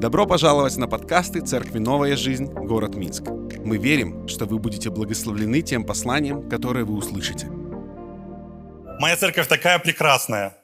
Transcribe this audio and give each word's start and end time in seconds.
Добро 0.00 0.24
пожаловать 0.26 0.78
на 0.78 0.88
подкасты 0.88 1.42
Церкви 1.42 1.78
«Новая 1.78 2.16
жизнь. 2.16 2.46
Город 2.46 2.94
Минск». 2.94 3.24
Мы 3.58 3.76
верим, 3.76 4.26
что 4.28 4.46
вы 4.46 4.58
будете 4.58 4.88
благословлены 4.88 5.60
тем 5.60 5.84
посланием, 5.84 6.48
которое 6.48 6.86
вы 6.86 6.94
услышите. 6.94 7.48
Моя 8.98 9.14
церковь 9.18 9.46
такая 9.46 9.78
прекрасная. 9.78 10.56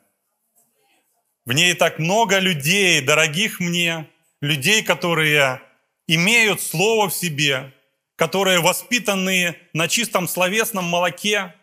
В 1.45 1.53
ней 1.53 1.75
так 1.75 1.99
много 1.99 2.39
людей, 2.39 3.03
дорогих 3.03 3.61
мне, 3.61 4.09
людей, 4.41 4.83
которые 4.83 5.61
имеют 6.07 6.63
слово 6.63 7.11
в 7.11 7.15
себе, 7.15 7.75
которые 8.17 8.61
воспитаны 8.61 9.55
на 9.75 9.87
чистом 9.87 10.29
словесном 10.29 10.87
молоке, 10.87 11.55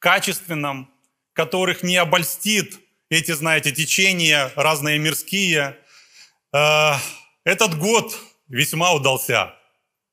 качественном, 0.00 0.90
которых 1.32 1.84
не 1.84 1.96
обольстит 1.96 2.80
эти, 3.08 3.30
знаете, 3.30 3.70
течения 3.70 4.50
разные 4.56 4.98
мирские. 4.98 5.76
Этот 7.44 7.78
год 7.78 8.18
весьма 8.48 8.92
удался, 8.92 9.54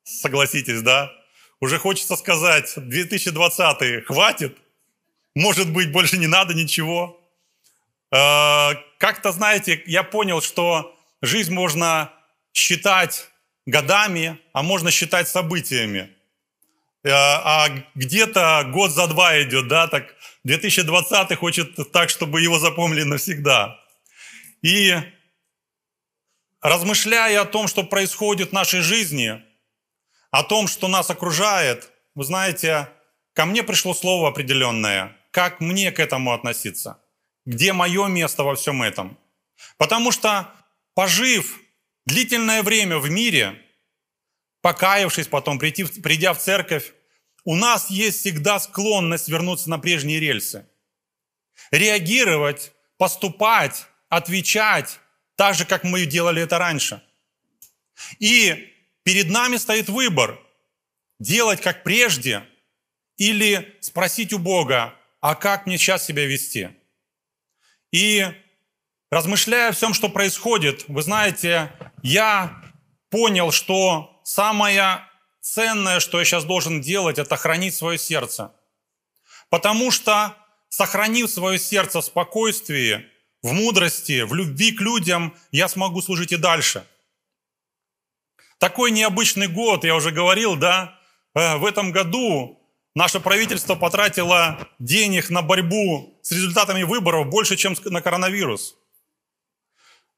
согласитесь, 0.02 0.80
да? 0.82 1.12
Уже 1.60 1.78
хочется 1.78 2.16
сказать, 2.16 2.72
2020 2.76 4.06
хватит, 4.06 4.56
может 5.34 5.70
быть, 5.70 5.92
больше 5.92 6.16
не 6.16 6.26
надо 6.26 6.54
ничего. 6.54 7.20
Э, 8.10 8.70
как-то, 8.98 9.32
знаете, 9.32 9.82
я 9.86 10.02
понял, 10.02 10.40
что 10.40 10.96
жизнь 11.20 11.52
можно 11.52 12.12
считать 12.52 13.28
годами, 13.66 14.38
а 14.52 14.62
можно 14.62 14.90
считать 14.90 15.28
событиями. 15.28 16.10
Э, 17.04 17.10
а 17.12 17.68
где-то 17.94 18.70
год 18.72 18.90
за 18.90 19.06
два 19.06 19.42
идет, 19.42 19.68
да, 19.68 19.86
так 19.88 20.14
2020 20.44 21.36
хочет 21.36 21.92
так, 21.92 22.08
чтобы 22.08 22.40
его 22.40 22.58
запомнили 22.58 23.02
навсегда. 23.02 23.78
И 24.62 24.96
размышляя 26.60 27.42
о 27.42 27.44
том, 27.44 27.68
что 27.68 27.84
происходит 27.84 28.50
в 28.50 28.52
нашей 28.52 28.80
жизни, 28.80 29.42
о 30.30 30.42
том, 30.42 30.68
что 30.68 30.88
нас 30.88 31.10
окружает, 31.10 31.90
вы 32.14 32.24
знаете, 32.24 32.88
ко 33.32 33.46
мне 33.46 33.62
пришло 33.62 33.94
слово 33.94 34.28
определенное, 34.28 35.16
как 35.30 35.60
мне 35.60 35.92
к 35.92 36.00
этому 36.00 36.32
относиться, 36.32 37.00
где 37.46 37.72
мое 37.72 38.06
место 38.08 38.42
во 38.42 38.54
всем 38.54 38.82
этом. 38.82 39.18
Потому 39.76 40.10
что, 40.10 40.52
пожив 40.94 41.60
длительное 42.06 42.62
время 42.62 42.98
в 42.98 43.08
мире, 43.10 43.62
покаявшись 44.60 45.28
потом, 45.28 45.58
прийти, 45.58 45.84
придя 45.84 46.32
в 46.32 46.38
церковь, 46.38 46.92
у 47.44 47.54
нас 47.54 47.88
есть 47.90 48.20
всегда 48.20 48.58
склонность 48.58 49.28
вернуться 49.28 49.70
на 49.70 49.78
прежние 49.78 50.20
рельсы. 50.20 50.68
Реагировать, 51.70 52.72
поступать, 52.98 53.86
отвечать 54.08 55.00
так 55.38 55.54
же, 55.54 55.64
как 55.64 55.84
мы 55.84 56.04
делали 56.04 56.42
это 56.42 56.58
раньше. 56.58 57.00
И 58.18 58.74
перед 59.04 59.30
нами 59.30 59.56
стоит 59.56 59.88
выбор– 59.88 60.38
делать 61.20 61.60
как 61.60 61.84
прежде 61.84 62.44
или 63.16 63.76
спросить 63.80 64.32
у 64.32 64.38
Бога, 64.38 64.94
а 65.20 65.34
как 65.34 65.66
мне 65.66 65.78
сейчас 65.78 66.04
себя 66.04 66.26
вести? 66.26 66.70
И 67.92 68.26
размышляя 69.10 69.70
о 69.70 69.72
всем, 69.72 69.94
что 69.94 70.08
происходит, 70.08 70.84
вы 70.88 71.02
знаете, 71.02 71.72
я 72.02 72.62
понял, 73.08 73.50
что 73.50 74.20
самое 74.24 75.04
ценное, 75.40 76.00
что 76.00 76.18
я 76.18 76.24
сейчас 76.24 76.44
должен 76.44 76.80
делать, 76.80 77.18
это 77.18 77.36
хранить 77.36 77.74
свое 77.74 77.96
сердце. 77.98 78.52
Потому 79.50 79.90
что, 79.90 80.36
сохранив 80.68 81.30
свое 81.30 81.58
сердце 81.58 82.00
в 82.00 82.04
спокойствии, 82.04 83.06
в 83.42 83.52
мудрости, 83.52 84.22
в 84.22 84.34
любви 84.34 84.72
к 84.72 84.80
людям, 84.80 85.34
я 85.52 85.68
смогу 85.68 86.02
служить 86.02 86.32
и 86.32 86.36
дальше. 86.36 86.84
Такой 88.58 88.90
необычный 88.90 89.46
год, 89.46 89.84
я 89.84 89.94
уже 89.94 90.10
говорил, 90.10 90.56
да, 90.56 90.98
э, 91.34 91.56
в 91.56 91.64
этом 91.64 91.92
году 91.92 92.58
наше 92.94 93.20
правительство 93.20 93.76
потратило 93.76 94.68
денег 94.80 95.30
на 95.30 95.42
борьбу 95.42 96.18
с 96.22 96.32
результатами 96.32 96.82
выборов 96.82 97.28
больше, 97.28 97.56
чем 97.56 97.76
на 97.84 98.02
коронавирус. 98.02 98.76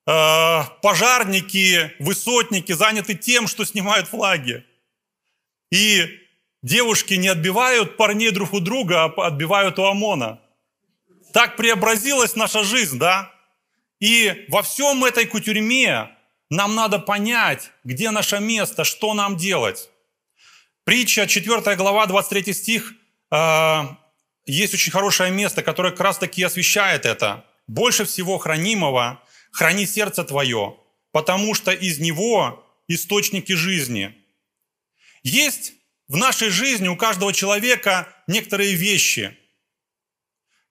Э, 0.07 0.63
пожарники, 0.83 1.93
высотники 1.99 2.73
заняты 2.73 3.15
тем, 3.15 3.47
что 3.47 3.67
снимают 3.67 4.09
флаги. 4.09 4.65
И 5.71 6.09
девушки 6.63 7.15
не 7.15 7.29
отбивают 7.29 7.99
парней 7.99 8.31
друг 8.31 8.55
у 8.55 8.61
друга, 8.61 9.05
а 9.05 9.27
отбивают 9.27 9.79
у 9.79 9.85
ОМОНа. 9.85 10.41
Так 11.33 11.57
преобразилась 11.57 12.35
наша 12.35 12.65
жизнь, 12.65 12.99
да? 12.99 13.33
И 14.01 14.47
во 14.49 14.63
всем 14.63 15.05
этой 15.05 15.27
кутюрьме 15.27 16.11
нам 16.49 16.75
надо 16.75 16.99
понять, 16.99 17.71
где 17.85 18.11
наше 18.11 18.41
место, 18.41 18.85
что 18.85 19.15
нам 19.15 19.37
делать. 19.37 19.91
Притча, 20.85 21.27
4 21.27 21.77
глава, 21.77 22.07
23 22.07 22.53
стих, 22.53 22.95
э, 23.31 23.83
есть 24.47 24.75
очень 24.75 24.91
хорошее 24.91 25.31
место, 25.31 25.63
которое 25.63 25.91
как 25.91 26.01
раз 26.01 26.19
таки 26.19 26.43
освещает 26.43 27.07
это. 27.07 27.45
«Больше 27.67 28.05
всего 28.05 28.39
хранимого 28.39 29.23
храни 29.53 29.87
сердце 29.87 30.25
твое, 30.25 30.77
потому 31.13 31.55
что 31.55 31.71
из 31.71 31.99
него 32.01 32.67
источники 32.89 33.53
жизни». 33.53 34.15
Есть 35.23 35.75
в 36.09 36.17
нашей 36.17 36.49
жизни 36.49 36.89
у 36.89 36.97
каждого 36.97 37.33
человека 37.33 38.09
некоторые 38.27 38.75
вещи, 38.75 39.39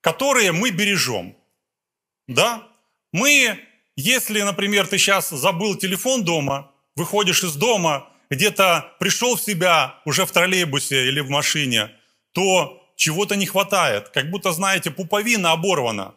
которые 0.02 0.52
мы 0.52 0.72
бережем. 0.72 1.36
Да? 2.28 2.68
Мы, 3.12 3.60
если, 3.96 4.42
например, 4.42 4.88
ты 4.88 4.98
сейчас 4.98 5.30
забыл 5.30 5.76
телефон 5.76 6.24
дома, 6.24 6.72
выходишь 6.96 7.44
из 7.44 7.56
дома, 7.56 8.10
где-то 8.30 8.96
пришел 9.00 9.36
в 9.36 9.42
себя 9.42 10.00
уже 10.06 10.26
в 10.26 10.32
троллейбусе 10.32 11.08
или 11.08 11.20
в 11.20 11.30
машине, 11.30 11.92
то 12.34 12.82
чего-то 12.96 13.36
не 13.36 13.46
хватает. 13.46 14.10
Как 14.10 14.30
будто, 14.30 14.52
знаете, 14.52 14.92
пуповина 14.92 15.52
оборвана. 15.52 16.14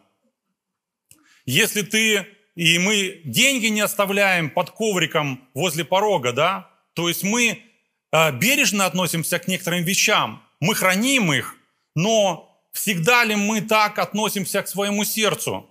Если 1.45 1.81
ты 1.81 2.27
и 2.55 2.77
мы 2.77 3.21
деньги 3.25 3.67
не 3.67 3.81
оставляем 3.81 4.49
под 4.49 4.69
ковриком 4.69 5.47
возле 5.53 5.83
порога, 5.83 6.31
да, 6.31 6.69
то 6.93 7.07
есть 7.07 7.23
мы 7.23 7.63
э, 8.11 8.31
бережно 8.31 8.85
относимся 8.85 9.39
к 9.39 9.47
некоторым 9.47 9.83
вещам, 9.83 10.43
мы 10.59 10.75
храним 10.75 11.33
их, 11.33 11.55
но 11.95 12.52
всегда 12.73 13.23
ли 13.23 13.35
мы 13.35 13.61
так 13.61 13.99
относимся 13.99 14.61
к 14.61 14.67
своему 14.67 15.05
сердцу? 15.05 15.69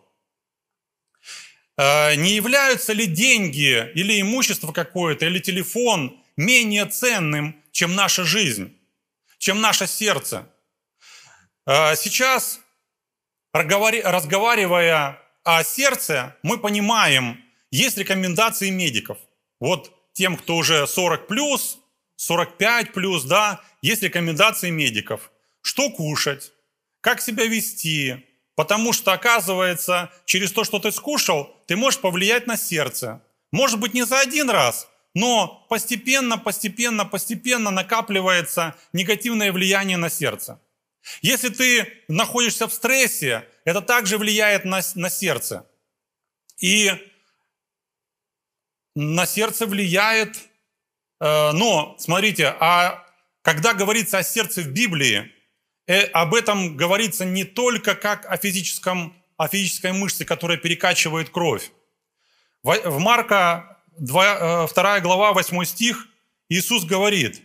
Э, 1.77 2.15
не 2.15 2.31
являются 2.35 2.93
ли 2.95 3.07
деньги 3.07 3.91
или 3.95 4.21
имущество 4.21 4.73
какое-то, 4.73 5.27
или 5.27 5.39
телефон 5.39 6.19
менее 6.37 6.87
ценным, 6.87 7.61
чем 7.73 7.95
наша 7.95 8.25
жизнь, 8.25 8.75
чем 9.39 9.61
наше 9.61 9.87
сердце? 9.87 10.49
Э, 11.67 11.97
сейчас, 11.97 12.61
разговаривая 13.53 15.19
о 15.45 15.65
сердце, 15.65 16.37
мы 16.43 16.59
понимаем, 16.59 17.45
есть 17.71 17.99
рекомендации 17.99 18.71
медиков. 18.71 19.19
Вот 19.59 19.93
тем, 20.13 20.37
кто 20.37 20.57
уже 20.57 20.87
40 20.87 21.27
плюс, 21.27 21.79
45 22.17 22.93
плюс, 22.93 23.25
да, 23.25 23.61
есть 23.81 24.03
рекомендации 24.03 24.71
медиков. 24.71 25.33
Что 25.63 25.91
кушать, 25.91 26.52
как 27.03 27.21
себя 27.21 27.45
вести, 27.45 28.25
потому 28.55 28.95
что, 28.95 29.13
оказывается, 29.13 30.11
через 30.25 30.53
то, 30.53 30.65
что 30.65 30.79
ты 30.79 30.91
скушал, 30.91 31.63
ты 31.67 31.77
можешь 31.77 32.01
повлиять 32.01 32.47
на 32.47 32.57
сердце. 32.57 33.23
Может 33.51 33.79
быть, 33.79 33.93
не 33.93 34.07
за 34.07 34.21
один 34.21 34.49
раз, 34.49 34.89
но 35.13 35.67
постепенно, 35.69 36.39
постепенно, 36.39 37.05
постепенно 37.05 37.71
накапливается 37.71 38.77
негативное 38.95 39.53
влияние 39.53 39.99
на 39.99 40.09
сердце. 40.09 40.61
Если 41.21 41.49
ты 41.49 41.93
находишься 42.09 42.69
в 42.69 42.73
стрессе, 42.73 43.47
это 43.65 43.83
также 43.83 44.17
влияет 44.17 44.65
на, 44.65 44.81
на 44.95 45.11
сердце. 45.11 45.67
И 46.59 46.93
на 48.95 49.27
сердце 49.27 49.67
влияет, 49.67 50.37
э, 51.21 51.51
но, 51.53 51.97
смотрите, 51.99 52.55
а 52.61 53.05
когда 53.43 53.75
говорится 53.75 54.19
о 54.19 54.23
сердце 54.23 54.63
в 54.63 54.69
Библии, 54.69 55.33
об 56.13 56.35
этом 56.35 56.77
говорится 56.77 57.25
не 57.25 57.45
только 57.45 57.95
как 57.95 58.27
о, 58.27 58.37
физическом, 58.37 59.17
о 59.37 59.49
физической 59.49 59.93
мышце, 59.93 60.25
которая 60.25 60.57
перекачивает 60.57 61.31
кровь. 61.31 61.71
В, 62.63 62.99
Марка 62.99 63.79
2, 63.99 64.69
2 64.69 64.99
э, 64.99 65.01
глава 65.01 65.33
8 65.33 65.65
стих 65.65 66.07
Иисус 66.49 66.85
говорит, 66.85 67.43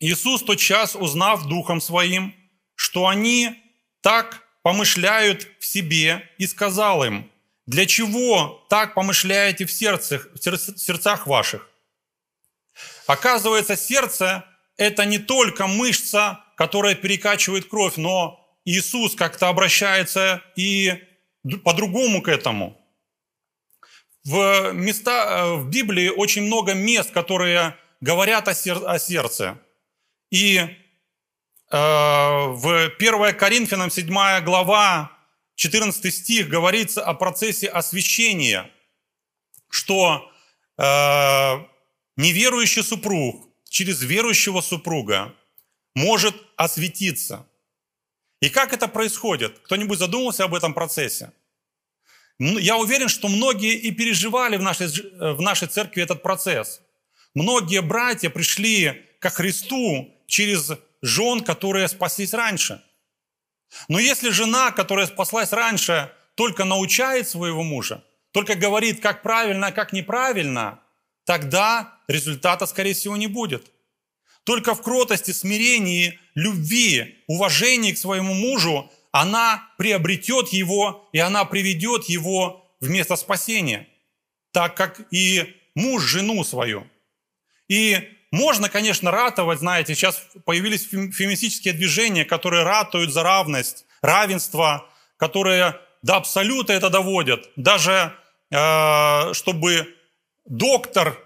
Иисус 0.00 0.42
тот 0.42 0.58
час, 0.58 0.96
узнав 0.96 1.46
духом 1.46 1.80
своим, 1.80 2.34
что 2.74 3.06
они 3.06 3.62
так 4.00 4.42
помышляют 4.62 5.48
в 5.60 5.66
себе, 5.66 6.28
и 6.38 6.46
сказал 6.46 7.04
им, 7.04 7.30
для 7.66 7.86
чего 7.86 8.66
так 8.68 8.94
помышляете 8.94 9.66
в 9.66 9.72
сердцах, 9.72 10.28
в 10.34 10.38
сердцах 10.78 11.26
ваших? 11.26 11.68
Оказывается, 13.06 13.76
сердце– 13.76 14.44
это 14.76 15.04
не 15.04 15.18
только 15.18 15.66
мышца, 15.66 16.41
которая 16.56 16.94
перекачивает 16.94 17.66
кровь, 17.66 17.96
но 17.96 18.38
Иисус 18.64 19.14
как-то 19.14 19.48
обращается 19.48 20.42
и 20.56 20.94
по-другому 21.64 22.22
к 22.22 22.28
этому. 22.28 22.78
в, 24.24 24.72
места, 24.72 25.26
э, 25.26 25.54
в 25.56 25.68
Библии 25.68 26.08
очень 26.08 26.42
много 26.44 26.74
мест, 26.74 27.10
которые 27.10 27.76
говорят 28.00 28.46
о, 28.48 28.54
сер, 28.54 28.78
о 28.86 28.98
сердце. 28.98 29.58
И 30.30 30.58
э, 30.58 30.68
в 31.70 32.92
1 32.98 33.36
Коринфянам 33.36 33.90
7 33.90 34.44
глава, 34.44 35.10
14 35.56 36.14
стих 36.14 36.48
говорится 36.48 37.04
о 37.04 37.14
процессе 37.14 37.68
освящения, 37.68 38.70
что 39.68 40.30
э, 40.78 40.82
неверующий 42.16 42.82
супруг 42.82 43.48
через 43.68 44.02
верующего 44.02 44.60
супруга 44.60 45.34
может 45.94 46.34
осветиться. 46.56 47.46
И 48.40 48.48
как 48.48 48.72
это 48.72 48.88
происходит? 48.88 49.58
Кто-нибудь 49.60 49.98
задумался 49.98 50.44
об 50.44 50.54
этом 50.54 50.74
процессе? 50.74 51.32
Я 52.38 52.76
уверен, 52.76 53.08
что 53.08 53.28
многие 53.28 53.74
и 53.74 53.92
переживали 53.92 54.56
в 54.56 54.62
нашей, 54.62 54.88
в 54.88 55.40
нашей 55.40 55.68
церкви 55.68 56.02
этот 56.02 56.22
процесс. 56.22 56.80
Многие 57.34 57.82
братья 57.82 58.30
пришли 58.30 59.06
ко 59.20 59.30
Христу 59.30 60.12
через 60.26 60.72
жен, 61.02 61.42
которые 61.42 61.88
спаслись 61.88 62.34
раньше. 62.34 62.82
Но 63.88 63.98
если 63.98 64.30
жена, 64.30 64.70
которая 64.70 65.06
спаслась 65.06 65.52
раньше, 65.52 66.12
только 66.34 66.64
научает 66.64 67.28
своего 67.28 67.62
мужа, 67.62 68.02
только 68.32 68.54
говорит, 68.54 69.00
как 69.00 69.22
правильно, 69.22 69.68
а 69.68 69.72
как 69.72 69.92
неправильно, 69.92 70.80
тогда 71.24 72.00
результата, 72.08 72.66
скорее 72.66 72.94
всего, 72.94 73.16
не 73.16 73.26
будет. 73.26 73.70
Только 74.44 74.74
в 74.74 74.82
кротости, 74.82 75.30
смирении, 75.30 76.18
любви, 76.34 77.22
уважении 77.28 77.92
к 77.92 77.98
своему 77.98 78.34
мужу 78.34 78.90
она 79.12 79.68
приобретет 79.78 80.48
его, 80.48 81.08
и 81.12 81.18
она 81.18 81.44
приведет 81.44 82.04
его 82.08 82.74
в 82.80 82.88
место 82.88 83.16
спасения, 83.16 83.86
так 84.52 84.74
как 84.74 85.06
и 85.12 85.54
муж 85.74 86.02
жену 86.02 86.42
свою. 86.44 86.86
И 87.68 88.08
можно, 88.32 88.70
конечно, 88.70 89.10
ратовать, 89.10 89.58
знаете, 89.58 89.94
сейчас 89.94 90.26
появились 90.46 90.88
феминистические 90.88 91.74
движения, 91.74 92.24
которые 92.24 92.64
ратуют 92.64 93.12
за 93.12 93.22
равность, 93.22 93.84
равенство, 94.00 94.88
которые 95.18 95.78
до 96.02 96.16
абсолюта 96.16 96.72
это 96.72 96.88
доводят. 96.88 97.50
Даже 97.56 98.16
э, 98.50 99.34
чтобы 99.34 99.94
доктор 100.46 101.18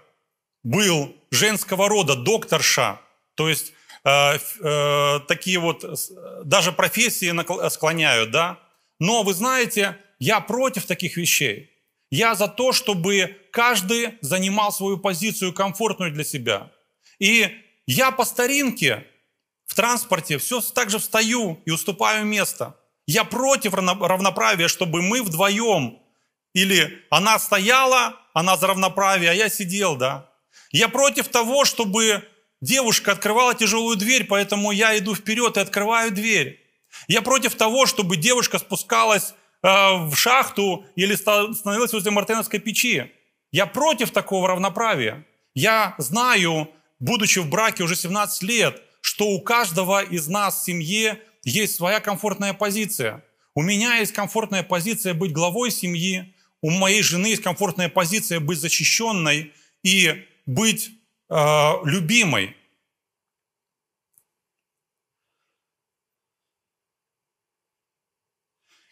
был 0.63 1.15
женского 1.31 1.87
рода, 1.87 2.15
докторша, 2.15 2.99
то 3.37 3.47
есть 3.47 3.71
Э, 4.07 4.37
э, 4.61 5.19
такие 5.27 5.59
вот 5.59 5.83
даже 6.45 6.71
профессии 6.71 7.69
склоняют, 7.69 8.31
да. 8.31 8.57
Но 8.99 9.23
вы 9.23 9.33
знаете, 9.33 9.97
я 10.17 10.39
против 10.39 10.85
таких 10.85 11.17
вещей. 11.17 11.71
Я 12.09 12.35
за 12.35 12.47
то, 12.47 12.71
чтобы 12.71 13.35
каждый 13.51 14.17
занимал 14.21 14.71
свою 14.71 14.97
позицию 14.97 15.53
комфортную 15.53 16.13
для 16.13 16.23
себя. 16.23 16.71
И 17.19 17.49
я 17.85 18.11
по 18.11 18.23
старинке 18.23 19.05
в 19.65 19.75
транспорте 19.75 20.37
все 20.37 20.61
так 20.61 20.89
же 20.89 20.99
встаю 20.99 21.61
и 21.65 21.71
уступаю 21.71 22.25
место. 22.25 22.77
Я 23.07 23.25
против 23.25 23.73
равноправия, 23.73 24.69
чтобы 24.69 25.01
мы 25.01 25.21
вдвоем, 25.21 25.99
или 26.53 27.03
она 27.09 27.39
стояла, 27.39 28.15
она 28.33 28.55
за 28.55 28.67
равноправие, 28.67 29.31
а 29.31 29.33
я 29.33 29.49
сидел, 29.49 29.97
да. 29.97 30.29
Я 30.71 30.87
против 30.87 31.27
того, 31.27 31.65
чтобы 31.65 32.23
Девушка 32.61 33.11
открывала 33.11 33.53
тяжелую 33.53 33.97
дверь, 33.97 34.25
поэтому 34.25 34.71
я 34.71 34.97
иду 34.97 35.13
вперед 35.13 35.57
и 35.57 35.59
открываю 35.59 36.11
дверь. 36.11 36.59
Я 37.07 37.21
против 37.21 37.55
того, 37.55 37.85
чтобы 37.85 38.17
девушка 38.17 38.57
спускалась 38.57 39.33
э, 39.61 39.67
в 39.67 40.15
шахту 40.15 40.85
или 40.95 41.13
становилась 41.15 41.93
возле 41.93 42.11
мартеновской 42.11 42.59
печи. 42.59 43.11
Я 43.51 43.67
против 43.67 44.11
такого 44.11 44.47
равноправия. 44.47 45.25
Я 45.53 45.95
знаю, 45.99 46.69
будучи 46.99 47.39
в 47.39 47.49
браке 47.49 47.83
уже 47.83 47.95
17 47.95 48.43
лет, 48.43 48.81
что 49.01 49.27
у 49.27 49.41
каждого 49.41 50.03
из 50.03 50.27
нас 50.27 50.61
в 50.61 50.65
семье 50.65 51.21
есть 51.43 51.75
своя 51.75 51.99
комфортная 51.99 52.53
позиция. 52.53 53.23
У 53.53 53.61
меня 53.61 53.97
есть 53.97 54.13
комфортная 54.13 54.63
позиция 54.63 55.13
быть 55.13 55.31
главой 55.31 55.71
семьи, 55.71 56.33
у 56.61 56.71
моей 56.71 57.03
жены 57.03 57.27
есть 57.27 57.43
комфортная 57.43 57.89
позиция 57.89 58.39
быть 58.39 58.59
защищенной 58.59 59.53
и 59.83 60.25
быть 60.45 60.91
э, 61.29 61.71
любимой. 61.85 62.55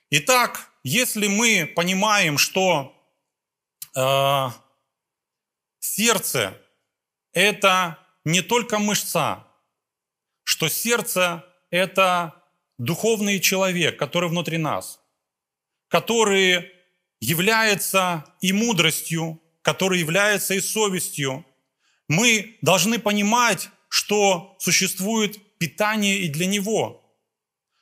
Итак, 0.09 0.71
если 0.83 1.27
мы 1.27 1.65
понимаем, 1.75 2.37
что 2.37 2.95
э, 3.95 4.47
сердце 5.79 6.61
это 7.33 7.99
не 8.23 8.41
только 8.41 8.79
мышца, 8.79 9.45
что 10.43 10.69
сердце 10.69 11.43
это 11.69 12.43
духовный 12.77 13.39
человек, 13.39 13.97
который 13.97 14.29
внутри 14.29 14.57
нас, 14.57 14.99
который 15.87 16.71
является 17.19 18.25
и 18.41 18.53
мудростью, 18.53 19.41
который 19.61 19.99
является 19.99 20.53
и 20.53 20.61
совестью, 20.61 21.45
мы 22.07 22.57
должны 22.61 22.99
понимать, 22.99 23.69
что 23.89 24.55
существует 24.59 25.57
питание 25.57 26.19
и 26.19 26.29
для 26.29 26.45
него. 26.45 27.01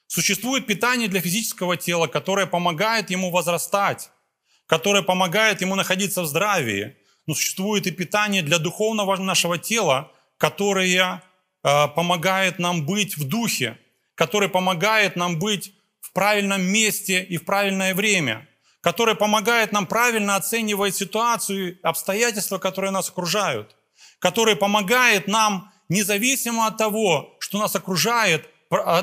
Существует 0.07 0.67
питание 0.67 1.07
для 1.07 1.21
физического 1.21 1.75
тела, 1.75 2.07
которое 2.07 2.45
помогает 2.45 3.09
ему 3.09 3.31
возрастать, 3.31 4.11
которое 4.67 5.01
помогает 5.01 5.61
ему 5.61 5.75
находиться 5.75 6.21
в 6.21 6.27
здравии. 6.27 6.95
Но 7.25 7.33
существует 7.33 7.87
и 7.87 7.91
питание 7.91 8.43
для 8.43 8.59
духовного 8.59 9.15
нашего 9.17 9.57
тела, 9.57 10.11
которое 10.37 11.23
э, 11.63 11.87
помогает 11.87 12.59
нам 12.59 12.85
быть 12.85 13.17
в 13.17 13.27
духе, 13.27 13.77
которое 14.15 14.49
помогает 14.49 15.15
нам 15.15 15.39
быть 15.39 15.73
в 15.99 16.11
правильном 16.13 16.61
месте 16.61 17.23
и 17.23 17.37
в 17.37 17.45
правильное 17.45 17.95
время, 17.95 18.47
которое 18.81 19.15
помогает 19.15 19.71
нам 19.71 19.87
правильно 19.87 20.35
оценивать 20.35 20.95
ситуацию, 20.95 21.79
обстоятельства, 21.81 22.57
которые 22.57 22.91
нас 22.91 23.09
окружают– 23.09 23.75
который 24.23 24.55
помогает 24.55 25.27
нам, 25.27 25.69
независимо 25.89 26.67
от 26.67 26.77
того, 26.77 27.35
что 27.39 27.59
нас 27.59 27.75
окружает, 27.75 28.49
а, 28.71 28.99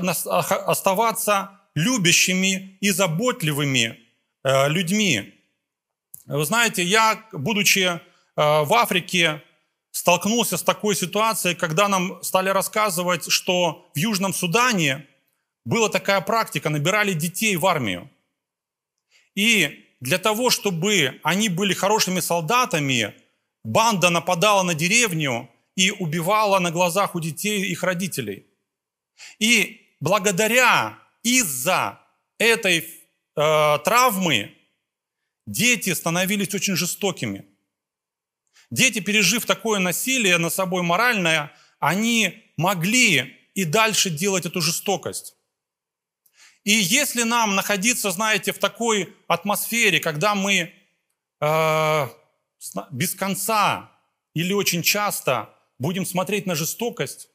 оставаться 0.66 1.60
любящими 1.74 2.78
и 2.80 2.90
заботливыми 2.90 3.98
э, 4.42 4.68
людьми. 4.68 5.34
Вы 6.24 6.44
знаете, 6.46 6.82
я, 6.82 7.22
будучи 7.32 7.80
э, 7.80 8.00
в 8.36 8.72
Африке, 8.72 9.42
столкнулся 9.90 10.56
с 10.56 10.62
такой 10.62 10.96
ситуацией, 10.96 11.54
когда 11.54 11.88
нам 11.88 12.22
стали 12.22 12.48
рассказывать, 12.48 13.30
что 13.30 13.90
в 13.94 13.98
Южном 13.98 14.32
Судане 14.32 15.06
была 15.66 15.90
такая 15.90 16.22
практика, 16.22 16.70
набирали 16.70 17.12
детей 17.12 17.56
в 17.56 17.66
армию. 17.66 18.10
И 19.34 19.84
для 20.00 20.16
того, 20.16 20.48
чтобы 20.48 21.20
они 21.22 21.50
были 21.50 21.74
хорошими 21.74 22.20
солдатами, 22.20 23.14
банда 23.64 24.10
нападала 24.10 24.62
на 24.62 24.74
деревню 24.74 25.50
и 25.76 25.90
убивала 25.90 26.58
на 26.58 26.70
глазах 26.70 27.14
у 27.14 27.20
детей 27.20 27.64
их 27.64 27.82
родителей. 27.82 28.46
И 29.38 29.94
благодаря, 30.00 30.98
из-за 31.22 32.00
этой 32.38 32.78
э, 32.78 33.78
травмы 33.84 34.54
дети 35.46 35.92
становились 35.92 36.54
очень 36.54 36.76
жестокими. 36.76 37.44
Дети, 38.70 39.00
пережив 39.00 39.46
такое 39.46 39.80
насилие 39.80 40.38
над 40.38 40.52
собой 40.52 40.82
моральное, 40.82 41.52
они 41.78 42.44
могли 42.56 43.36
и 43.54 43.64
дальше 43.64 44.10
делать 44.10 44.46
эту 44.46 44.60
жестокость. 44.60 45.34
И 46.64 46.72
если 46.72 47.22
нам 47.22 47.56
находиться, 47.56 48.10
знаете, 48.10 48.52
в 48.52 48.58
такой 48.58 49.14
атмосфере, 49.26 49.98
когда 49.98 50.34
мы 50.34 50.72
э, 51.40 52.08
без 52.90 53.14
конца 53.14 53.90
или 54.34 54.52
очень 54.52 54.82
часто 54.82 55.54
будем 55.78 56.04
смотреть 56.04 56.46
на 56.46 56.54
жестокость 56.54 57.28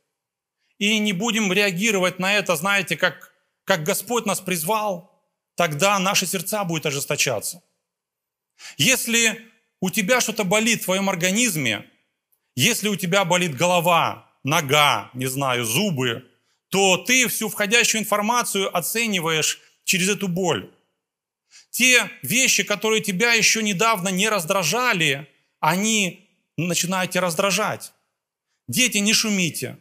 и 0.77 0.99
не 0.99 1.13
будем 1.13 1.51
реагировать 1.51 2.19
на 2.19 2.35
это, 2.35 2.55
знаете, 2.55 2.95
как, 2.97 3.33
как 3.63 3.83
Господь 3.83 4.25
нас 4.25 4.39
призвал, 4.39 5.23
тогда 5.55 5.97
наши 5.99 6.25
сердца 6.25 6.63
будут 6.63 6.85
ожесточаться. 6.85 7.63
Если 8.77 9.41
у 9.81 9.89
тебя 9.89 10.21
что-то 10.21 10.43
болит 10.43 10.81
в 10.81 10.85
твоем 10.85 11.09
организме, 11.09 11.89
если 12.55 12.87
у 12.87 12.95
тебя 12.95 13.25
болит 13.25 13.55
голова, 13.55 14.29
нога, 14.43 15.09
не 15.13 15.25
знаю, 15.25 15.65
зубы, 15.65 16.29
то 16.69 16.97
ты 16.97 17.27
всю 17.27 17.49
входящую 17.49 18.01
информацию 18.01 18.75
оцениваешь 18.75 19.59
через 19.83 20.09
эту 20.09 20.27
боль. 20.27 20.74
Те 21.69 22.09
вещи, 22.21 22.63
которые 22.63 23.01
тебя 23.01 23.33
еще 23.33 23.61
недавно 23.61 24.09
не 24.09 24.29
раздражали, 24.29 25.27
они 25.59 26.29
начинают 26.57 27.11
тебя 27.11 27.21
раздражать. 27.21 27.93
Дети, 28.67 28.97
не 28.97 29.13
шумите. 29.13 29.77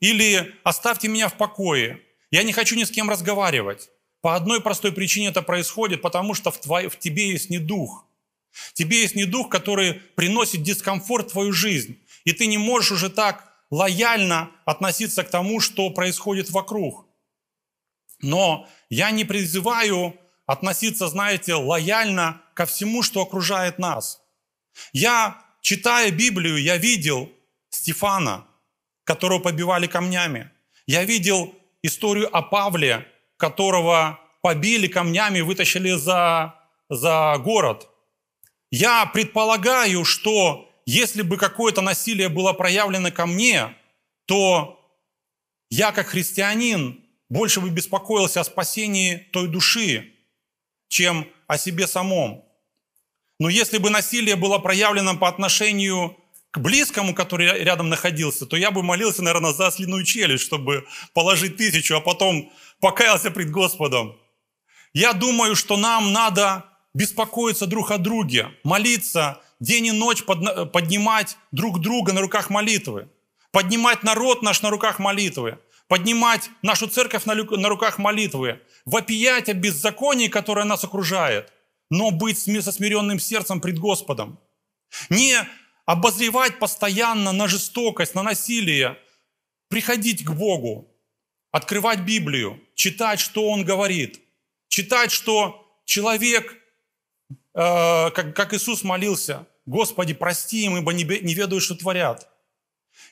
Или 0.00 0.54
оставьте 0.64 1.08
меня 1.08 1.28
в 1.28 1.36
покое. 1.36 2.00
Я 2.30 2.42
не 2.42 2.52
хочу 2.52 2.76
ни 2.76 2.84
с 2.84 2.90
кем 2.90 3.08
разговаривать. 3.08 3.90
По 4.20 4.34
одной 4.34 4.60
простой 4.60 4.92
причине 4.92 5.28
это 5.28 5.42
происходит, 5.42 6.02
потому 6.02 6.34
что 6.34 6.50
в, 6.50 6.60
твой, 6.60 6.88
в 6.88 6.98
тебе 6.98 7.30
есть 7.30 7.50
не 7.50 7.58
дух. 7.58 8.06
Тебе 8.72 9.02
есть 9.02 9.14
недух, 9.14 9.48
который 9.48 9.94
приносит 9.94 10.62
дискомфорт 10.62 11.28
в 11.28 11.32
твою 11.32 11.52
жизнь. 11.52 11.98
И 12.24 12.32
ты 12.32 12.46
не 12.46 12.58
можешь 12.58 12.92
уже 12.92 13.10
так 13.10 13.52
лояльно 13.70 14.50
относиться 14.64 15.24
к 15.24 15.30
тому, 15.30 15.60
что 15.60 15.90
происходит 15.90 16.50
вокруг. 16.50 17.06
Но 18.20 18.68
я 18.88 19.10
не 19.10 19.24
призываю 19.24 20.18
относиться, 20.46 21.08
знаете, 21.08 21.54
лояльно 21.54 22.42
ко 22.54 22.66
всему, 22.66 23.02
что 23.02 23.22
окружает 23.22 23.78
нас. 23.78 24.20
Я, 24.92 25.42
читая 25.60 26.10
Библию, 26.10 26.60
я 26.60 26.76
видел 26.76 27.30
Стефана, 27.70 28.46
которого 29.04 29.38
побивали 29.38 29.86
камнями. 29.86 30.50
Я 30.86 31.04
видел 31.04 31.54
историю 31.82 32.34
о 32.34 32.42
Павле, 32.42 33.06
которого 33.36 34.20
побили 34.42 34.86
камнями, 34.86 35.40
вытащили 35.40 35.92
за, 35.92 36.54
за 36.90 37.36
город. 37.38 37.88
Я 38.70 39.06
предполагаю, 39.06 40.04
что 40.04 40.70
если 40.86 41.22
бы 41.22 41.36
какое-то 41.36 41.80
насилие 41.80 42.28
было 42.28 42.52
проявлено 42.52 43.10
ко 43.10 43.26
мне, 43.26 43.74
то 44.26 44.80
я 45.70 45.92
как 45.92 46.08
христианин 46.08 47.04
больше 47.28 47.60
бы 47.60 47.70
беспокоился 47.70 48.40
о 48.40 48.44
спасении 48.44 49.16
той 49.32 49.48
души, 49.48 50.13
чем 50.94 51.26
о 51.48 51.58
себе 51.58 51.88
самом. 51.88 52.44
Но 53.40 53.48
если 53.48 53.78
бы 53.78 53.90
насилие 53.90 54.36
было 54.36 54.58
проявлено 54.58 55.16
по 55.16 55.28
отношению 55.28 56.16
к 56.52 56.60
близкому, 56.60 57.14
который 57.14 57.64
рядом 57.64 57.88
находился, 57.88 58.46
то 58.46 58.56
я 58.56 58.70
бы 58.70 58.84
молился, 58.84 59.20
наверное, 59.20 59.52
за 59.52 59.66
ослиную 59.66 60.04
челюсть, 60.04 60.44
чтобы 60.44 60.86
положить 61.12 61.56
тысячу, 61.56 61.96
а 61.96 62.00
потом 62.00 62.52
покаялся 62.78 63.32
пред 63.32 63.50
Господом. 63.50 64.16
Я 64.92 65.14
думаю, 65.14 65.56
что 65.56 65.76
нам 65.76 66.12
надо 66.12 66.64
беспокоиться 66.94 67.66
друг 67.66 67.90
о 67.90 67.98
друге, 67.98 68.52
молиться, 68.62 69.40
день 69.58 69.86
и 69.86 69.90
ночь 69.90 70.22
поднимать 70.22 71.36
друг 71.50 71.80
друга 71.80 72.12
на 72.12 72.20
руках 72.20 72.50
молитвы, 72.50 73.08
поднимать 73.50 74.04
народ 74.04 74.42
наш 74.42 74.62
на 74.62 74.70
руках 74.70 75.00
молитвы, 75.00 75.58
поднимать 75.88 76.50
нашу 76.62 76.86
церковь 76.86 77.24
на 77.24 77.68
руках 77.68 77.98
молитвы, 77.98 78.60
вопиять 78.84 79.48
о 79.48 79.54
беззаконии, 79.54 80.28
которое 80.28 80.64
нас 80.64 80.84
окружает, 80.84 81.52
но 81.90 82.10
быть 82.10 82.38
со 82.38 82.72
смиренным 82.72 83.18
сердцем 83.18 83.60
пред 83.60 83.78
Господом. 83.78 84.38
Не 85.08 85.36
обозревать 85.86 86.58
постоянно 86.58 87.32
на 87.32 87.48
жестокость, 87.48 88.14
на 88.14 88.22
насилие, 88.22 88.98
приходить 89.68 90.24
к 90.24 90.30
Богу, 90.30 90.88
открывать 91.50 92.00
Библию, 92.00 92.60
читать, 92.74 93.20
что 93.20 93.48
Он 93.50 93.64
говорит, 93.64 94.20
читать, 94.68 95.10
что 95.10 95.80
человек, 95.84 96.52
э, 97.54 98.10
как, 98.10 98.34
как 98.34 98.54
Иисус 98.54 98.82
молился, 98.82 99.46
«Господи, 99.66 100.12
прости 100.12 100.64
им, 100.64 100.76
ибо 100.76 100.92
не, 100.92 101.04
не 101.04 101.34
ведают, 101.34 101.62
что 101.62 101.74
творят». 101.74 102.28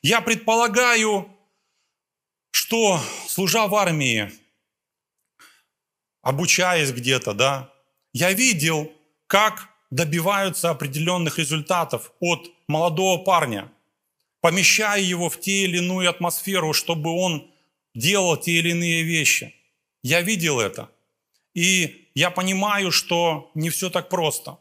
Я 0.02 0.21
предполагаю, 0.21 1.35
что, 2.50 3.00
служа 3.29 3.67
в 3.67 3.75
армии, 3.75 4.33
обучаясь 6.23 6.93
где-то, 6.93 7.35
да, 7.35 7.73
я 8.12 8.33
видел, 8.33 8.91
как 9.26 9.69
добиваются 9.91 10.71
определенных 10.71 11.38
результатов 11.38 12.12
от 12.21 12.50
молодого 12.67 13.23
парня, 13.23 13.71
помещая 14.41 15.00
его 15.00 15.29
в 15.29 15.38
те 15.41 15.64
или 15.64 15.79
иную 15.79 16.09
атмосферу, 16.09 16.73
чтобы 16.73 17.11
он 17.11 17.50
делал 17.95 18.37
те 18.37 18.52
или 18.52 18.71
иные 18.71 19.02
вещи. 19.02 19.55
Я 20.02 20.23
видел 20.23 20.61
это. 20.61 20.91
И 21.55 22.11
я 22.14 22.31
понимаю, 22.31 22.91
что 22.91 23.50
не 23.55 23.71
все 23.71 23.91
так 23.91 24.09
просто. 24.09 24.59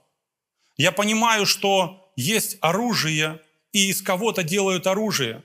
Я 0.77 0.91
понимаю, 0.91 1.45
что 1.45 2.11
есть 2.15 2.57
оружие, 2.61 3.41
и 3.71 3.89
из 3.89 4.01
кого-то 4.01 4.43
делают 4.43 4.87
оружие. 4.87 5.43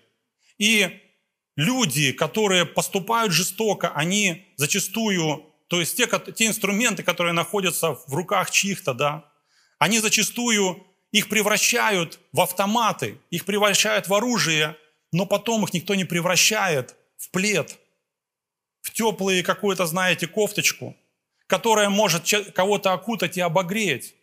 И 0.59 1.01
люди, 1.57 2.13
которые 2.13 2.65
поступают 2.65 3.33
жестоко, 3.33 3.91
они 3.91 4.47
зачастую, 4.57 5.45
то 5.69 5.81
есть 5.81 5.97
те, 5.97 6.09
те 6.35 6.47
инструменты, 6.47 7.03
которые 7.03 7.33
находятся 7.33 7.93
в 7.93 8.15
руках 8.15 8.51
чьих-то, 8.51 8.95
да, 8.95 9.25
они 9.79 9.99
зачастую 10.01 10.87
их 11.13 11.29
превращают 11.29 12.19
в 12.33 12.41
автоматы, 12.41 13.19
их 13.31 13.45
превращают 13.45 14.09
в 14.09 14.15
оружие, 14.15 14.77
но 15.13 15.27
потом 15.27 15.65
их 15.65 15.73
никто 15.73 15.95
не 15.95 16.05
превращает 16.05 16.95
в 17.17 17.31
плед, 17.31 17.79
в 18.83 18.93
теплые 18.93 19.43
какую-то, 19.43 19.87
знаете, 19.87 20.27
кофточку, 20.27 20.97
которая 21.47 21.89
может 21.89 22.23
кого-то 22.55 22.93
окутать 22.93 23.37
и 23.37 23.41
обогреть. 23.41 24.15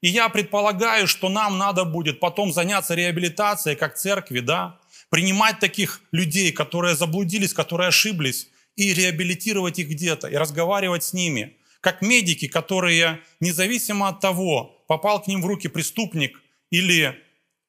И 0.00 0.08
я 0.08 0.28
предполагаю, 0.28 1.06
что 1.06 1.28
нам 1.28 1.58
надо 1.58 1.84
будет 1.84 2.20
потом 2.20 2.52
заняться 2.52 2.94
реабилитацией 2.94 3.76
как 3.76 3.96
церкви, 3.96 4.40
да, 4.40 4.78
принимать 5.10 5.58
таких 5.58 6.00
людей, 6.10 6.52
которые 6.52 6.96
заблудились, 6.96 7.52
которые 7.52 7.88
ошиблись, 7.88 8.48
и 8.80 8.94
реабилитировать 8.94 9.78
их 9.78 9.88
где-то, 9.90 10.28
и 10.28 10.36
разговаривать 10.36 11.04
с 11.04 11.12
ними, 11.12 11.56
как 11.80 12.00
медики, 12.02 12.48
которые, 12.48 13.20
независимо 13.38 14.08
от 14.08 14.20
того, 14.20 14.84
попал 14.88 15.22
к 15.22 15.26
ним 15.26 15.42
в 15.42 15.46
руки 15.46 15.68
преступник 15.68 16.40
или 16.70 17.22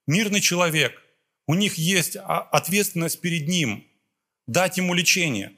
мирный 0.08 0.40
человек, 0.40 1.02
у 1.48 1.56
них 1.56 1.76
есть 1.76 2.16
ответственность 2.16 3.20
перед 3.20 3.48
ним 3.48 3.86
дать 4.48 4.78
ему 4.78 4.94
лечение. 4.94 5.54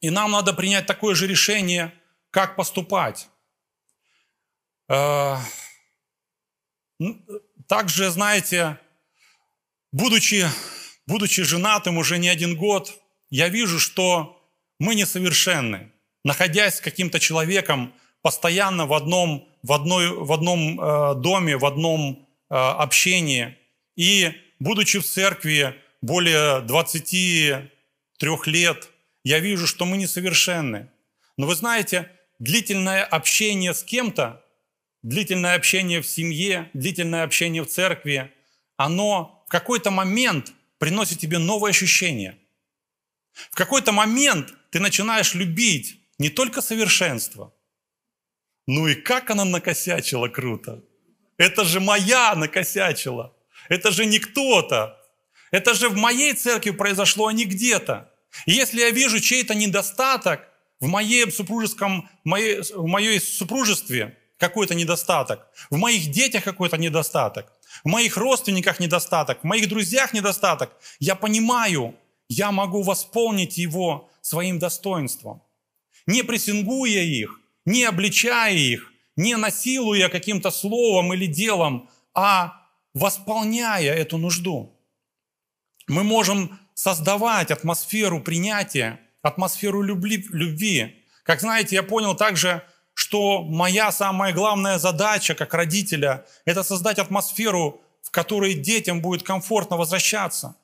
И 0.00 0.10
нам 0.10 0.32
надо 0.32 0.52
принять 0.52 0.86
такое 0.86 1.14
же 1.14 1.26
решение, 1.26 1.94
как 2.30 2.56
поступать. 2.56 3.28
Э, 4.88 5.36
также, 7.66 8.10
знаете, 8.10 8.78
будучи 9.92 10.46
будучи 11.08 11.42
женатым 11.42 11.96
уже 11.96 12.18
не 12.18 12.28
один 12.28 12.54
год, 12.54 13.00
я 13.30 13.48
вижу, 13.48 13.80
что 13.80 14.37
мы 14.78 14.94
несовершенны. 14.94 15.90
Находясь 16.24 16.76
с 16.76 16.80
каким-то 16.80 17.20
человеком 17.20 17.92
постоянно 18.22 18.86
в 18.86 18.92
одном, 18.92 19.48
в 19.62 19.72
одной, 19.72 20.12
в 20.12 20.32
одном 20.32 20.80
э, 20.80 21.14
доме, 21.16 21.56
в 21.56 21.64
одном 21.64 22.28
э, 22.50 22.54
общении, 22.54 23.56
и 23.96 24.32
будучи 24.58 24.98
в 24.98 25.06
церкви 25.06 25.74
более 26.00 26.60
23 26.60 27.70
лет, 28.46 28.88
я 29.24 29.40
вижу, 29.40 29.66
что 29.66 29.84
мы 29.84 29.96
несовершенны. 29.96 30.88
Но 31.36 31.46
вы 31.46 31.54
знаете, 31.54 32.10
длительное 32.38 33.04
общение 33.04 33.74
с 33.74 33.82
кем-то, 33.82 34.44
длительное 35.02 35.54
общение 35.54 36.00
в 36.00 36.06
семье, 36.06 36.70
длительное 36.72 37.24
общение 37.24 37.62
в 37.62 37.68
церкви, 37.68 38.32
оно 38.76 39.44
в 39.46 39.50
какой-то 39.50 39.90
момент 39.90 40.52
приносит 40.78 41.18
тебе 41.18 41.38
новые 41.38 41.70
ощущения. 41.70 42.38
В 43.50 43.54
какой-то 43.54 43.92
момент 43.92 44.54
ты 44.70 44.80
начинаешь 44.80 45.34
любить 45.34 46.00
не 46.18 46.30
только 46.30 46.60
совершенство, 46.60 47.52
ну 48.66 48.86
и 48.86 48.94
как 48.94 49.30
она 49.30 49.44
накосячила 49.44 50.28
круто. 50.28 50.84
Это 51.38 51.64
же 51.64 51.80
моя 51.80 52.34
накосячила. 52.34 53.34
Это 53.68 53.90
же 53.90 54.04
не 54.04 54.18
кто-то. 54.18 54.96
Это 55.50 55.72
же 55.72 55.88
в 55.88 55.96
моей 55.96 56.34
церкви 56.34 56.70
произошло, 56.70 57.28
а 57.28 57.32
не 57.32 57.44
где-то. 57.44 58.12
И 58.44 58.52
если 58.52 58.80
я 58.80 58.90
вижу 58.90 59.20
чей-то 59.20 59.54
недостаток 59.54 60.48
в 60.80 60.86
моем 60.86 61.32
супружеском, 61.32 62.08
в 62.24 62.28
моей, 62.28 62.60
в 62.60 62.86
моей 62.86 63.20
супружестве, 63.20 64.18
какой-то 64.36 64.74
недостаток, 64.74 65.46
в 65.70 65.76
моих 65.76 66.10
детях 66.10 66.44
какой-то 66.44 66.76
недостаток, 66.76 67.52
в 67.84 67.88
моих 67.88 68.16
родственниках 68.16 68.80
недостаток, 68.80 69.40
в 69.40 69.44
моих 69.44 69.68
друзьях 69.68 70.12
недостаток, 70.12 70.70
я 71.00 71.14
понимаю, 71.14 71.94
я 72.28 72.52
могу 72.52 72.82
восполнить 72.82 73.58
его 73.58 74.10
своим 74.28 74.58
достоинством. 74.58 75.42
Не 76.06 76.22
прессингуя 76.22 77.02
их, 77.02 77.40
не 77.64 77.84
обличая 77.84 78.54
их, 78.54 78.92
не 79.16 79.36
насилуя 79.36 80.08
каким-то 80.08 80.50
словом 80.50 81.14
или 81.14 81.26
делом, 81.26 81.88
а 82.14 82.52
восполняя 82.94 83.94
эту 83.94 84.18
нужду. 84.18 84.76
Мы 85.88 86.04
можем 86.04 86.58
создавать 86.74 87.50
атмосферу 87.50 88.20
принятия, 88.20 89.00
атмосферу 89.22 89.82
любви. 89.82 90.26
любви. 90.30 91.04
Как 91.24 91.40
знаете, 91.40 91.76
я 91.76 91.82
понял 91.82 92.14
также, 92.14 92.62
что 92.94 93.42
моя 93.42 93.90
самая 93.92 94.32
главная 94.32 94.78
задача 94.78 95.34
как 95.34 95.54
родителя– 95.54 96.26
это 96.44 96.62
создать 96.62 96.98
атмосферу, 96.98 97.80
в 98.02 98.10
которой 98.10 98.54
детям 98.54 99.00
будет 99.00 99.22
комфортно 99.22 99.76
возвращаться, 99.76 100.56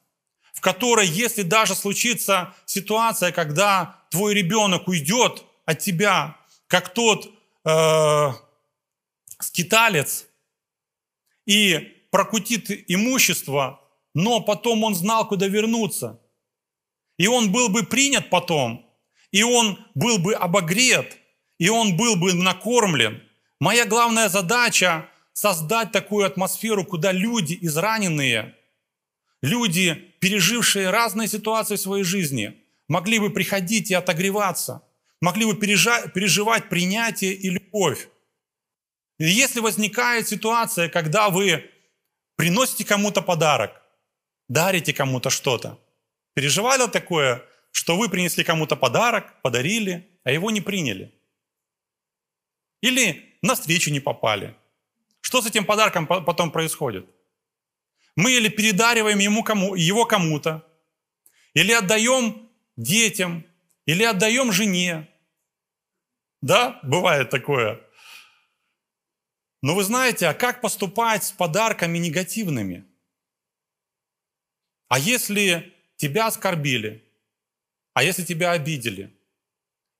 которой, 0.64 1.06
если 1.06 1.42
даже 1.42 1.76
случится 1.76 2.54
ситуация, 2.64 3.30
когда 3.30 4.02
твой 4.10 4.34
ребенок 4.34 4.88
уйдет 4.88 5.44
от 5.64 5.78
тебя, 5.78 6.36
как 6.66 6.92
тот 6.92 7.30
э, 7.64 8.30
скиталец, 9.38 10.26
и 11.46 11.92
прокутит 12.10 12.70
имущество, 12.90 13.80
но 14.14 14.40
потом 14.40 14.82
он 14.82 14.94
знал, 14.94 15.28
куда 15.28 15.46
вернуться. 15.46 16.18
И 17.18 17.28
он 17.28 17.52
был 17.52 17.68
бы 17.68 17.84
принят 17.84 18.30
потом, 18.30 18.90
и 19.30 19.42
он 19.42 19.78
был 19.94 20.18
бы 20.18 20.34
обогрет– 20.34 21.16
и 21.58 21.68
он 21.68 21.96
был 21.96 22.16
бы 22.16 22.34
накормлен. 22.34 23.22
Моя 23.60 23.86
главная 23.86 24.28
задача 24.28 25.08
создать 25.32 25.92
такую 25.92 26.26
атмосферу, 26.26 26.84
куда 26.84 27.12
люди 27.12 27.56
израненные, 27.60 28.54
люди, 29.42 30.13
пережившие 30.24 30.88
разные 30.88 31.28
ситуации 31.28 31.76
в 31.76 31.80
своей 31.80 32.02
жизни, 32.02 32.54
могли 32.88 33.18
бы 33.18 33.28
приходить 33.28 33.90
и 33.90 33.94
отогреваться, 33.94 34.80
могли 35.20 35.44
бы 35.44 35.54
переживать 35.54 36.70
принятие 36.70 37.34
и 37.34 37.50
любовь. 37.50 38.08
И 39.18 39.24
если 39.24 39.60
возникает 39.60 40.26
ситуация, 40.26 40.88
когда 40.88 41.28
вы 41.28 41.70
приносите 42.36 42.86
кому-то 42.86 43.20
подарок, 43.20 43.82
дарите 44.48 44.94
кому-то 44.94 45.28
что-то, 45.28 45.78
переживали 46.32 46.90
такое, 46.90 47.42
что 47.70 47.98
вы 47.98 48.08
принесли 48.08 48.44
кому-то 48.44 48.76
подарок, 48.76 49.42
подарили, 49.42 50.08
а 50.24 50.30
его 50.30 50.50
не 50.50 50.62
приняли? 50.62 51.12
Или 52.80 53.36
на 53.42 53.54
встречу 53.56 53.90
не 53.90 54.00
попали? 54.00 54.54
Что 55.20 55.42
с 55.42 55.46
этим 55.46 55.66
подарком 55.66 56.06
потом 56.06 56.50
происходит? 56.50 57.13
Мы 58.16 58.32
или 58.32 58.48
передариваем 58.48 59.18
ему 59.18 59.42
кому, 59.42 59.74
его 59.74 60.04
кому-то, 60.04 60.64
или 61.52 61.72
отдаем 61.72 62.48
детям, 62.76 63.44
или 63.86 64.04
отдаем 64.04 64.52
жене. 64.52 65.08
Да, 66.40 66.78
бывает 66.82 67.30
такое. 67.30 67.80
Но 69.62 69.74
вы 69.74 69.82
знаете, 69.82 70.28
а 70.28 70.34
как 70.34 70.60
поступать 70.60 71.24
с 71.24 71.32
подарками 71.32 71.98
негативными? 71.98 72.84
А 74.88 74.98
если 74.98 75.74
тебя 75.96 76.26
оскорбили? 76.26 77.02
А 77.94 78.02
если 78.02 78.24
тебя 78.24 78.52
обидели? 78.52 79.18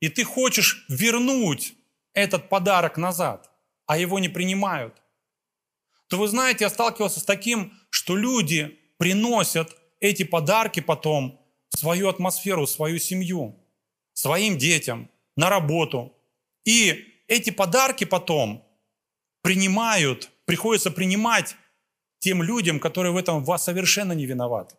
И 0.01 0.09
ты 0.09 0.23
хочешь 0.23 0.85
вернуть 0.89 1.75
этот 2.13 2.49
подарок 2.49 2.99
назад, 2.99 3.51
а 3.87 3.97
его 3.97 4.19
не 4.19 4.29
принимают, 4.29 5.03
то 6.09 6.19
вы 6.19 6.29
знаете, 6.29 6.65
я 6.65 6.71
сталкивался 6.71 7.21
с 7.21 7.25
таким, 7.25 7.73
что 7.95 8.17
люди 8.17 8.77
приносят 8.99 9.77
эти 10.01 10.25
подарки 10.25 10.81
потом 10.81 11.41
в 11.71 11.79
свою 11.79 12.09
атмосферу, 12.09 12.67
в 12.67 12.71
свою 12.71 12.99
семью, 12.99 13.57
своим 14.13 14.59
детям, 14.59 15.09
на 15.37 15.49
работу. 15.49 16.13
И 16.65 17.23
эти 17.29 17.51
подарки 17.51 18.03
потом 18.03 18.67
принимают, 19.43 20.29
приходится 20.45 20.91
принимать 20.91 21.55
тем 22.19 22.43
людям, 22.43 22.81
которые 22.81 23.13
в 23.13 23.17
этом 23.17 23.45
вас 23.45 23.63
совершенно 23.63 24.13
не 24.13 24.27
виноваты. 24.27 24.75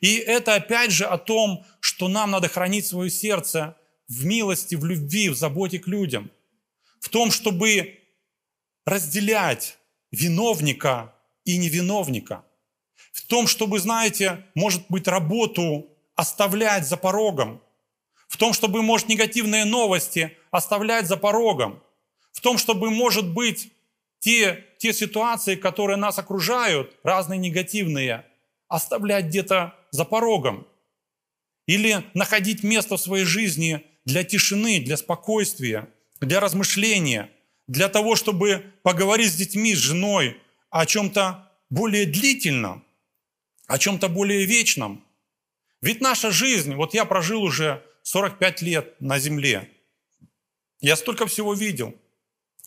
И 0.00 0.16
это 0.16 0.56
опять 0.56 0.90
же 0.90 1.04
о 1.04 1.16
том, 1.16 1.64
что 1.78 2.08
нам 2.08 2.32
надо 2.32 2.48
хранить 2.48 2.86
свое 2.86 3.08
сердце 3.08 3.76
в 4.08 4.24
милости, 4.24 4.74
в 4.74 4.84
любви, 4.84 5.28
в 5.28 5.36
заботе 5.36 5.78
к 5.78 5.86
людям. 5.86 6.32
В 6.98 7.08
том, 7.08 7.30
чтобы 7.30 8.00
разделять 8.84 9.78
виновника 10.10 11.14
и 11.48 11.58
невиновника. 11.58 12.44
В 13.12 13.26
том, 13.26 13.46
чтобы, 13.46 13.80
знаете, 13.80 14.44
может 14.54 14.82
быть, 14.88 15.08
работу 15.08 15.88
оставлять 16.14 16.86
за 16.86 16.96
порогом. 16.96 17.60
В 18.28 18.36
том, 18.36 18.52
чтобы, 18.52 18.82
может, 18.82 19.08
негативные 19.08 19.64
новости 19.64 20.36
оставлять 20.50 21.06
за 21.06 21.16
порогом 21.16 21.82
в 22.38 22.40
том, 22.40 22.56
чтобы, 22.56 22.90
может 22.90 23.26
быть, 23.34 23.72
те, 24.20 24.64
те 24.78 24.92
ситуации, 24.92 25.56
которые 25.56 25.96
нас 25.96 26.20
окружают, 26.20 26.96
разные 27.02 27.36
негативные, 27.36 28.24
оставлять 28.68 29.24
где-то 29.24 29.74
за 29.90 30.04
порогом. 30.04 30.64
Или 31.66 32.04
находить 32.14 32.62
место 32.62 32.96
в 32.96 33.00
своей 33.00 33.24
жизни 33.24 33.84
для 34.04 34.22
тишины, 34.22 34.78
для 34.78 34.96
спокойствия, 34.96 35.88
для 36.20 36.38
размышления, 36.38 37.28
для 37.66 37.88
того, 37.88 38.14
чтобы 38.14 38.72
поговорить 38.84 39.32
с 39.32 39.36
детьми, 39.36 39.74
с 39.74 39.78
женой 39.78 40.40
о 40.70 40.86
чем-то 40.86 41.50
более 41.70 42.06
длительном, 42.06 42.84
о 43.66 43.78
чем-то 43.78 44.08
более 44.08 44.44
вечном. 44.44 45.04
Ведь 45.80 46.00
наша 46.00 46.30
жизнь, 46.30 46.74
вот 46.74 46.94
я 46.94 47.04
прожил 47.04 47.42
уже 47.42 47.84
45 48.02 48.62
лет 48.62 49.00
на 49.00 49.18
земле, 49.18 49.70
я 50.80 50.96
столько 50.96 51.26
всего 51.26 51.54
видел– 51.54 51.94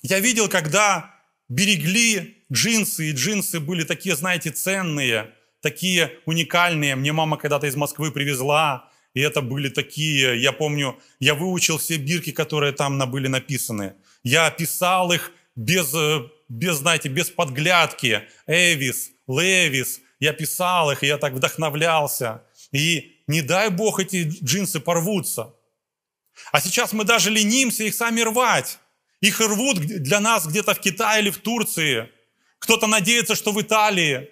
я 0.02 0.20
видел, 0.20 0.50
когда 0.50 1.14
берегли 1.48 2.44
джинсы, 2.52 3.10
и 3.10 3.14
джинсы 3.14 3.60
были 3.60 3.84
такие, 3.84 4.16
знаете, 4.16 4.50
ценные, 4.50 5.32
такие 5.62 6.12
уникальные. 6.26 6.96
Мне 6.96 7.12
мама 7.12 7.38
когда-то 7.38 7.68
из 7.68 7.76
Москвы 7.76 8.12
привезла, 8.12 8.90
и 9.14 9.22
это 9.22 9.42
были 9.42 9.70
такие, 9.70 10.42
я 10.42 10.54
помню, 10.54 10.98
я 11.20 11.36
выучил 11.36 11.78
все 11.78 11.98
бирки, 11.98 12.32
которые 12.32 12.74
там 12.74 12.98
были 13.12 13.28
написаны. 13.28 13.94
Я 14.24 14.50
писал 14.50 15.12
их 15.12 15.32
без, 15.56 15.94
э, 15.94 16.22
без 16.52 16.78
знаете, 16.78 17.08
без 17.08 17.30
подглядки. 17.30 18.24
Эвис, 18.46 19.12
Левис, 19.28 20.02
я 20.20 20.34
писал 20.34 20.92
их, 20.92 21.02
и 21.02 21.08
я 21.08 21.18
так 21.18 21.34
вдохновлялся. 21.34 22.44
И 22.74 23.24
не 23.28 23.42
дай 23.42 23.70
бог 23.70 24.00
эти 24.02 24.30
джинсы 24.44 24.82
порвутся. 24.82 25.54
А 26.52 26.60
сейчас 26.60 26.92
мы 26.92 27.06
даже 27.06 27.30
ленимся 27.30 27.84
их 27.86 27.96
сами 27.96 28.22
рвать. 28.22 28.80
Их 29.22 29.40
рвут 29.40 29.80
для 29.80 30.20
нас 30.20 30.46
где-то 30.46 30.74
в 30.74 30.80
Китае 30.80 31.22
или 31.22 31.30
в 31.30 31.38
Турции. 31.38 32.10
Кто-то 32.60 32.88
надеется, 32.88 33.36
что 33.36 33.54
в 33.54 33.62
Италии. 33.62 34.30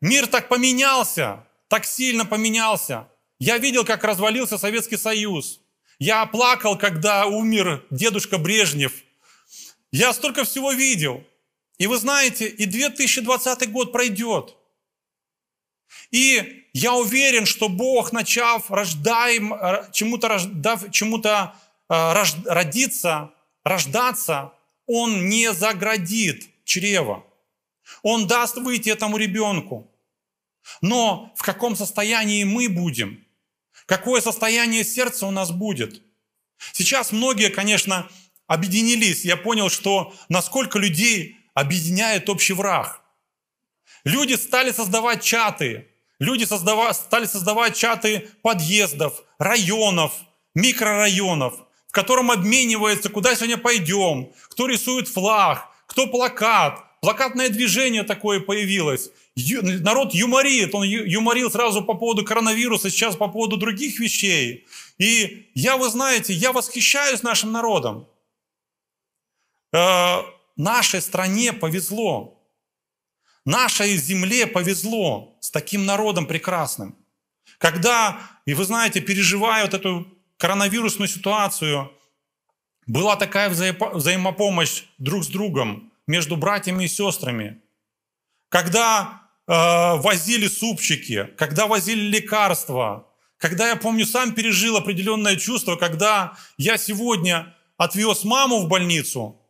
Мир 0.00 0.26
так 0.26 0.48
поменялся, 0.48 1.46
так 1.68 1.84
сильно 1.84 2.24
поменялся. 2.24 3.08
Я 3.38 3.58
видел, 3.58 3.84
как 3.84 4.02
развалился 4.02 4.56
Советский 4.56 4.96
Союз. 4.96 5.60
Я 5.98 6.24
плакал, 6.26 6.78
когда 6.78 7.26
умер 7.26 7.84
дедушка 7.90 8.38
Брежнев. 8.38 8.92
Я 9.96 10.12
столько 10.12 10.44
всего 10.44 10.72
видел. 10.72 11.24
И 11.78 11.86
вы 11.86 11.96
знаете, 11.96 12.46
и 12.46 12.66
2020 12.66 13.70
год 13.72 13.92
пройдет. 13.92 14.54
И 16.10 16.66
я 16.74 16.92
уверен, 16.92 17.46
что 17.46 17.70
Бог, 17.70 18.12
начав 18.12 18.70
рождаем, 18.70 19.54
э, 19.54 19.88
чему-то, 19.92 20.38
чему-то 20.90 21.54
э, 21.88 22.24
родиться, 22.44 23.30
рождаться, 23.64 24.52
он 24.86 25.30
не 25.30 25.54
заградит 25.54 26.46
чрево. 26.64 27.24
Он 28.02 28.26
даст 28.26 28.58
выйти 28.58 28.90
этому 28.90 29.16
ребенку. 29.16 29.90
Но 30.82 31.32
в 31.36 31.42
каком 31.42 31.74
состоянии 31.74 32.44
мы 32.44 32.68
будем? 32.68 33.24
Какое 33.86 34.20
состояние 34.20 34.84
сердца 34.84 35.26
у 35.26 35.30
нас 35.30 35.50
будет? 35.50 36.02
Сейчас 36.72 37.12
многие, 37.12 37.48
конечно, 37.48 38.10
объединились. 38.46 39.24
Я 39.24 39.36
понял, 39.36 39.68
что 39.70 40.14
насколько 40.28 40.78
людей 40.78 41.36
объединяет 41.54 42.28
общий 42.28 42.52
враг. 42.52 43.00
Люди 44.04 44.34
стали 44.34 44.72
создавать 44.72 45.22
чаты. 45.22 45.88
Люди 46.18 46.44
создава, 46.44 46.92
стали 46.92 47.26
создавать 47.26 47.76
чаты 47.76 48.30
подъездов, 48.42 49.22
районов, 49.38 50.12
микрорайонов 50.54 51.66
котором 51.96 52.30
обменивается, 52.30 53.08
куда 53.08 53.34
сегодня 53.34 53.56
пойдем, 53.56 54.30
кто 54.50 54.66
рисует 54.66 55.08
флаг, 55.08 55.70
кто 55.86 56.06
плакат. 56.06 56.84
Плакатное 57.00 57.48
движение 57.48 58.02
такое 58.02 58.38
появилось. 58.40 59.10
Ю, 59.34 59.62
народ 59.62 60.12
юморит, 60.12 60.74
он 60.74 60.84
юморил 60.84 61.50
сразу 61.50 61.82
по 61.82 61.94
поводу 61.94 62.22
коронавируса, 62.22 62.90
сейчас 62.90 63.16
по 63.16 63.28
поводу 63.28 63.56
других 63.56 63.98
вещей. 63.98 64.66
И 64.98 65.46
я, 65.54 65.78
вы 65.78 65.88
знаете, 65.88 66.34
я 66.34 66.52
восхищаюсь 66.52 67.22
нашим 67.22 67.52
народом. 67.52 68.06
Э, 69.76 70.22
нашей 70.56 71.02
стране 71.02 71.52
повезло. 71.52 72.42
Нашей 73.44 73.96
земле 73.98 74.46
повезло 74.46 75.36
с 75.40 75.50
таким 75.50 75.84
народом 75.84 76.26
прекрасным. 76.26 76.96
Когда, 77.58 78.18
и 78.46 78.54
вы 78.54 78.64
знаете, 78.64 79.00
переживают 79.00 79.74
эту 79.74 80.06
коронавирусную 80.38 81.08
ситуацию, 81.08 81.92
была 82.86 83.16
такая 83.16 83.50
взаимо- 83.50 83.94
взаимопомощь 83.94 84.84
друг 84.96 85.24
с 85.24 85.28
другом 85.28 85.92
между 86.06 86.36
братьями 86.36 86.84
и 86.84 86.88
сестрами. 86.88 87.60
Когда 88.48 89.28
э, 89.46 89.52
возили 89.96 90.46
супчики, 90.46 91.24
когда 91.36 91.66
возили 91.66 92.00
лекарства, 92.00 93.06
когда 93.36 93.68
я 93.68 93.76
помню, 93.76 94.06
сам 94.06 94.34
пережил 94.34 94.78
определенное 94.78 95.36
чувство, 95.36 95.76
когда 95.76 96.38
я 96.56 96.78
сегодня 96.78 97.54
отвез 97.76 98.24
маму 98.24 98.60
в 98.60 98.68
больницу, 98.68 99.42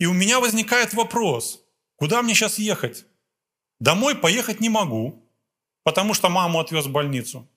и 0.00 0.06
у 0.06 0.12
меня 0.12 0.40
возникает 0.40 0.94
вопрос, 0.94 1.64
куда 1.94 2.22
мне 2.22 2.34
сейчас 2.34 2.58
ехать? 2.58 3.06
Домой 3.78 4.16
поехать 4.16 4.60
не 4.60 4.68
могу, 4.68 5.24
потому 5.84 6.12
что 6.12 6.28
маму 6.28 6.58
отвез 6.58 6.86
в 6.86 6.90
больницу. 6.90 7.48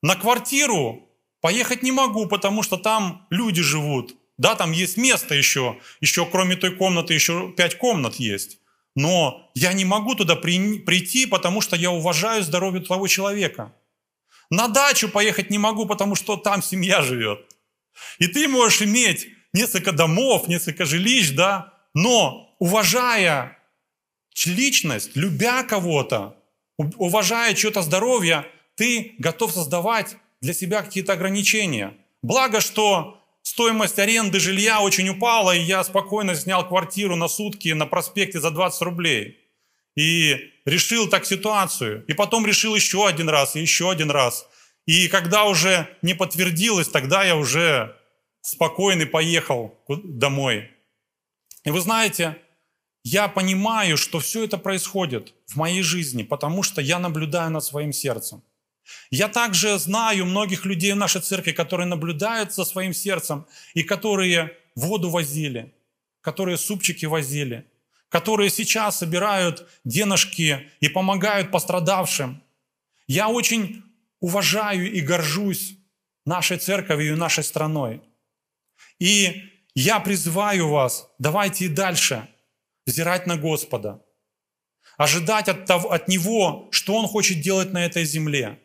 На 0.00 0.14
квартиру 0.14 1.10
Поехать 1.40 1.82
не 1.82 1.92
могу, 1.92 2.26
потому 2.26 2.62
что 2.62 2.76
там 2.76 3.26
люди 3.30 3.62
живут. 3.62 4.14
Да, 4.36 4.54
там 4.54 4.72
есть 4.72 4.96
место 4.96 5.34
еще. 5.34 5.78
Еще 6.00 6.26
кроме 6.26 6.56
той 6.56 6.74
комнаты 6.74 7.14
еще 7.14 7.52
пять 7.56 7.78
комнат 7.78 8.16
есть. 8.16 8.58
Но 8.94 9.50
я 9.54 9.72
не 9.72 9.84
могу 9.84 10.14
туда 10.14 10.36
при, 10.36 10.78
прийти, 10.78 11.26
потому 11.26 11.60
что 11.60 11.76
я 11.76 11.90
уважаю 11.90 12.42
здоровье 12.42 12.82
того 12.82 13.06
человека. 13.06 13.74
На 14.50 14.68
дачу 14.68 15.08
поехать 15.08 15.50
не 15.50 15.58
могу, 15.58 15.86
потому 15.86 16.14
что 16.14 16.36
там 16.36 16.62
семья 16.62 17.02
живет. 17.02 17.40
И 18.18 18.26
ты 18.26 18.48
можешь 18.48 18.82
иметь 18.82 19.28
несколько 19.52 19.92
домов, 19.92 20.48
несколько 20.48 20.84
жилищ, 20.84 21.32
да, 21.32 21.74
но 21.94 22.54
уважая 22.58 23.58
личность, 24.46 25.12
любя 25.14 25.62
кого-то, 25.64 26.36
уважая 26.96 27.54
чье-то 27.54 27.82
здоровье, 27.82 28.46
ты 28.76 29.14
готов 29.18 29.52
создавать 29.52 30.16
для 30.40 30.54
себя 30.54 30.82
какие-то 30.82 31.12
ограничения. 31.12 31.94
Благо, 32.22 32.60
что 32.60 33.20
стоимость 33.42 33.98
аренды 33.98 34.40
жилья 34.40 34.80
очень 34.80 35.08
упала, 35.08 35.54
и 35.54 35.60
я 35.60 35.84
спокойно 35.84 36.34
снял 36.34 36.66
квартиру 36.66 37.16
на 37.16 37.28
сутки 37.28 37.68
на 37.68 37.86
проспекте 37.86 38.40
за 38.40 38.50
20 38.50 38.82
рублей. 38.82 39.38
И 39.96 40.36
решил 40.64 41.08
так 41.08 41.26
ситуацию. 41.26 42.04
И 42.06 42.14
потом 42.14 42.46
решил 42.46 42.74
еще 42.74 43.06
один 43.06 43.28
раз, 43.28 43.56
и 43.56 43.60
еще 43.60 43.90
один 43.90 44.10
раз. 44.10 44.46
И 44.86 45.08
когда 45.08 45.44
уже 45.44 45.88
не 46.02 46.14
подтвердилось, 46.14 46.88
тогда 46.88 47.24
я 47.24 47.36
уже 47.36 47.96
спокойный 48.40 49.06
поехал 49.06 49.78
домой. 49.88 50.70
И 51.64 51.70
вы 51.70 51.80
знаете, 51.80 52.36
я 53.02 53.28
понимаю, 53.28 53.96
что 53.96 54.18
все 54.18 54.44
это 54.44 54.58
происходит 54.58 55.34
в 55.46 55.56
моей 55.56 55.82
жизни, 55.82 56.22
потому 56.22 56.62
что 56.62 56.80
я 56.80 56.98
наблюдаю 56.98 57.50
над 57.50 57.64
своим 57.64 57.92
сердцем. 57.92 58.42
Я 59.10 59.28
также 59.28 59.78
знаю 59.78 60.26
многих 60.26 60.64
людей 60.64 60.92
в 60.92 60.96
нашей 60.96 61.20
церкви, 61.20 61.52
которые 61.52 61.86
наблюдают 61.86 62.52
за 62.52 62.64
своим 62.64 62.92
сердцем 62.92 63.46
и 63.74 63.82
которые 63.82 64.56
воду 64.74 65.10
возили, 65.10 65.72
которые 66.20 66.56
супчики 66.56 67.06
возили, 67.06 67.66
которые 68.08 68.50
сейчас 68.50 68.98
собирают 68.98 69.68
денежки 69.84 70.68
и 70.80 70.88
помогают 70.88 71.50
пострадавшим. 71.50 72.42
Я 73.06 73.28
очень 73.28 73.82
уважаю 74.20 74.92
и 74.92 75.00
горжусь 75.00 75.76
нашей 76.26 76.58
церковью 76.58 77.14
и 77.14 77.18
нашей 77.18 77.44
страной. 77.44 78.02
И 79.00 79.50
я 79.74 79.98
призываю 79.98 80.68
вас, 80.68 81.10
давайте 81.18 81.64
и 81.64 81.68
дальше 81.68 82.28
взирать 82.86 83.26
на 83.26 83.36
Господа, 83.36 84.04
ожидать 84.96 85.48
от, 85.48 85.66
того, 85.66 85.90
от 85.90 86.06
Него, 86.06 86.68
что 86.70 86.94
Он 86.94 87.08
хочет 87.08 87.40
делать 87.40 87.72
на 87.72 87.84
этой 87.84 88.04
земле, 88.04 88.60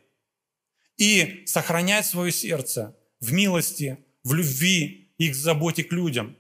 и 0.98 1.44
сохранять 1.46 2.06
свое 2.06 2.32
сердце 2.32 2.98
в 3.20 3.32
милости, 3.34 4.06
в 4.24 4.34
любви 4.34 5.14
и 5.18 5.30
к 5.30 5.36
заботе 5.36 5.84
к 5.84 5.92
людям. 5.92 6.38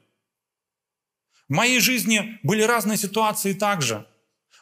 В 1.47 1.53
моей 1.53 1.79
жизни 1.79 2.39
были 2.43 2.63
разные 2.63 2.97
ситуации 2.97 3.53
также. 3.53 4.07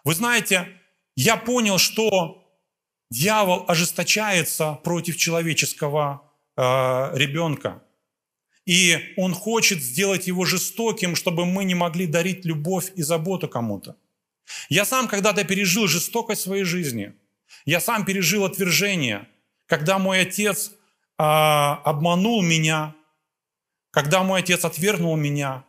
Вы 0.03 0.13
знаете, 0.15 0.67
я 1.15 1.37
понял, 1.37 1.77
что 1.77 2.43
дьявол 3.09 3.65
ожесточается 3.67 4.73
против 4.83 5.17
человеческого 5.17 6.29
э, 6.57 6.61
ребенка. 7.13 7.83
И 8.65 9.13
он 9.17 9.33
хочет 9.33 9.81
сделать 9.81 10.27
его 10.27 10.45
жестоким, 10.45 11.15
чтобы 11.15 11.45
мы 11.45 11.65
не 11.65 11.75
могли 11.75 12.07
дарить 12.07 12.45
любовь 12.45 12.91
и 12.95 13.03
заботу 13.03 13.47
кому-то. 13.47 13.95
Я 14.69 14.85
сам 14.85 15.07
когда-то 15.07 15.43
пережил 15.43 15.87
жестокость 15.87 16.41
своей 16.41 16.63
жизни. 16.63 17.13
Я 17.65 17.79
сам 17.79 18.05
пережил 18.05 18.45
отвержение, 18.45 19.27
когда 19.65 19.99
мой 19.99 20.21
отец 20.21 20.71
э, 20.71 20.73
обманул 21.23 22.41
меня, 22.41 22.95
когда 23.91 24.23
мой 24.23 24.39
отец 24.39 24.65
отвергнул 24.65 25.15
меня, 25.15 25.65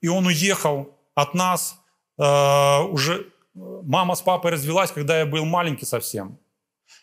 и 0.00 0.08
он 0.08 0.26
уехал 0.26 0.96
от 1.14 1.34
нас, 1.34 1.80
э, 2.18 2.82
уже 2.82 3.32
мама 3.54 4.14
с 4.14 4.22
папой 4.22 4.52
развелась, 4.52 4.92
когда 4.92 5.18
я 5.18 5.26
был 5.26 5.44
маленький 5.44 5.86
совсем. 5.86 6.38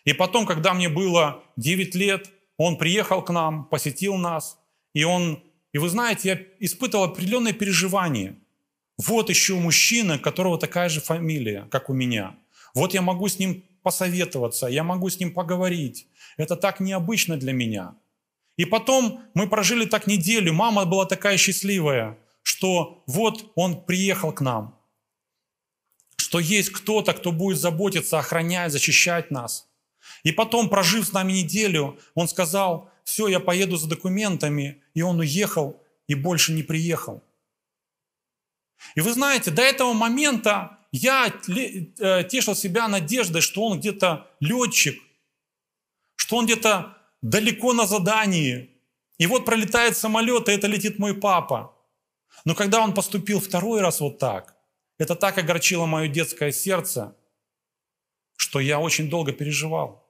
И 0.04 0.12
потом, 0.12 0.46
когда 0.46 0.72
мне 0.72 0.88
было 0.88 1.42
9 1.56 1.94
лет, 1.94 2.30
он 2.56 2.76
приехал 2.76 3.22
к 3.22 3.30
нам, 3.30 3.64
посетил 3.64 4.16
нас, 4.16 4.58
и 4.96 5.04
он, 5.04 5.42
и 5.74 5.78
вы 5.78 5.90
знаете, 5.90 6.28
я 6.28 6.40
испытывал 6.58 7.04
определенное 7.04 7.52
переживание. 7.52 8.34
Вот 8.96 9.28
еще 9.28 9.56
мужчина, 9.56 10.18
которого 10.18 10.58
такая 10.58 10.88
же 10.88 11.02
фамилия, 11.02 11.68
как 11.70 11.90
у 11.90 11.92
меня. 11.92 12.34
Вот 12.74 12.94
я 12.94 13.02
могу 13.02 13.28
с 13.28 13.38
ним 13.38 13.62
посоветоваться, 13.82 14.68
я 14.68 14.84
могу 14.84 15.10
с 15.10 15.20
ним 15.20 15.34
поговорить. 15.34 16.06
Это 16.38 16.56
так 16.56 16.80
необычно 16.80 17.36
для 17.36 17.52
меня. 17.52 17.94
И 18.56 18.64
потом 18.64 19.20
мы 19.34 19.50
прожили 19.50 19.84
так 19.84 20.06
неделю, 20.06 20.54
мама 20.54 20.86
была 20.86 21.04
такая 21.04 21.36
счастливая, 21.36 22.16
что 22.42 23.04
вот 23.06 23.52
он 23.54 23.84
приехал 23.84 24.32
к 24.32 24.40
нам, 24.40 24.80
что 26.16 26.40
есть 26.40 26.70
кто-то, 26.70 27.12
кто 27.12 27.32
будет 27.32 27.58
заботиться, 27.58 28.18
охранять, 28.18 28.72
защищать 28.72 29.30
нас. 29.30 29.68
И 30.22 30.32
потом, 30.32 30.70
прожив 30.70 31.06
с 31.06 31.12
нами 31.12 31.34
неделю, 31.34 31.98
он 32.14 32.28
сказал, 32.28 32.90
все, 33.06 33.28
я 33.28 33.38
поеду 33.38 33.76
за 33.76 33.88
документами, 33.88 34.82
и 34.92 35.02
он 35.02 35.20
уехал 35.20 35.80
и 36.08 36.16
больше 36.16 36.52
не 36.52 36.64
приехал. 36.64 37.22
И 38.96 39.00
вы 39.00 39.12
знаете, 39.12 39.52
до 39.52 39.62
этого 39.62 39.92
момента 39.92 40.80
я 40.90 41.28
э, 41.28 42.24
тешил 42.24 42.56
себя 42.56 42.88
надеждой, 42.88 43.42
что 43.42 43.62
он 43.62 43.78
где-то 43.78 44.26
летчик, 44.40 45.00
что 46.16 46.36
он 46.36 46.46
где-то 46.46 46.98
далеко 47.22 47.72
на 47.74 47.86
задании. 47.86 48.70
И 49.18 49.26
вот 49.28 49.44
пролетает 49.44 49.96
самолет, 49.96 50.48
и 50.48 50.52
это 50.52 50.66
летит 50.66 50.98
мой 50.98 51.14
папа. 51.14 51.76
Но 52.44 52.56
когда 52.56 52.80
он 52.80 52.92
поступил 52.92 53.40
второй 53.40 53.82
раз 53.82 54.00
вот 54.00 54.18
так, 54.18 54.56
это 54.98 55.14
так 55.14 55.38
огорчило 55.38 55.86
мое 55.86 56.08
детское 56.08 56.50
сердце, 56.50 57.16
что 58.36 58.58
я 58.58 58.80
очень 58.80 59.08
долго 59.08 59.32
переживал. 59.32 60.05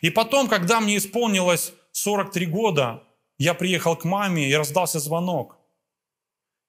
И 0.00 0.10
потом, 0.10 0.48
когда 0.48 0.80
мне 0.80 0.96
исполнилось 0.96 1.72
43 1.92 2.46
года, 2.46 3.06
я 3.38 3.54
приехал 3.54 3.96
к 3.96 4.04
маме 4.04 4.48
и 4.48 4.54
раздался 4.54 4.98
звонок. 4.98 5.58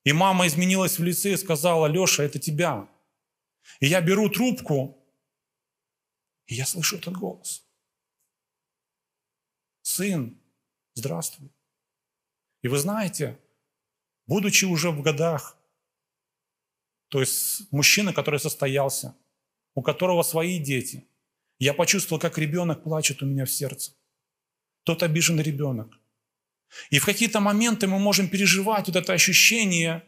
И 0.04 0.14
мама 0.14 0.48
изменилась 0.48 1.00
в 1.00 1.04
лице 1.04 1.34
и 1.34 1.38
сказала, 1.38 1.88
Леша, 1.88 2.24
это 2.24 2.40
тебя. 2.40 2.88
И 3.80 3.88
я 3.88 4.02
беру 4.02 4.30
трубку, 4.30 4.98
и 6.46 6.56
я 6.56 6.66
слышу 6.66 6.98
этот 6.98 7.14
голос. 7.18 7.66
Сын, 9.82 10.40
здравствуй. 10.94 11.50
И 12.62 12.68
вы 12.68 12.78
знаете, 12.78 13.38
будучи 14.26 14.66
уже 14.66 14.92
в 14.92 15.02
годах, 15.02 15.58
то 17.10 17.20
есть 17.20 17.72
мужчина, 17.72 18.14
который 18.14 18.40
состоялся, 18.40 19.16
у 19.74 19.82
которого 19.82 20.24
свои 20.24 20.60
дети– 20.60 21.08
я 21.60 21.74
почувствовал, 21.74 22.20
как 22.20 22.38
ребенок 22.38 22.84
плачет 22.84 23.22
у 23.22 23.26
меня 23.26 23.46
в 23.46 23.52
сердце. 23.52 23.92
Тот 24.84 25.04
обиженный 25.04 25.44
ребенок. 25.44 26.00
И 26.90 27.00
в 27.00 27.06
какие-то 27.06 27.40
моменты 27.40 27.88
мы 27.88 28.00
можем 28.00 28.28
переживать 28.28 28.88
вот 28.88 28.96
это 28.96 29.14
ощущение, 29.14 30.04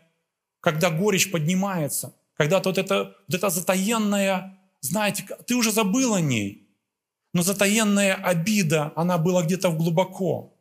когда 0.59 0.89
горечь 0.89 1.31
поднимается, 1.31 2.15
когда 2.35 2.61
вот 2.61 2.77
это, 2.77 3.15
вот 3.27 3.35
это 3.35 3.49
затаенная, 3.49 4.59
знаете, 4.81 5.25
ты 5.47 5.55
уже 5.55 5.71
забыл 5.71 6.13
о 6.15 6.21
ней, 6.21 6.69
но 7.33 7.41
затаенная 7.43 8.15
обида, 8.15 8.93
она 8.95 9.17
была 9.17 9.43
где-то 9.43 9.71
глубоко. 9.71 10.55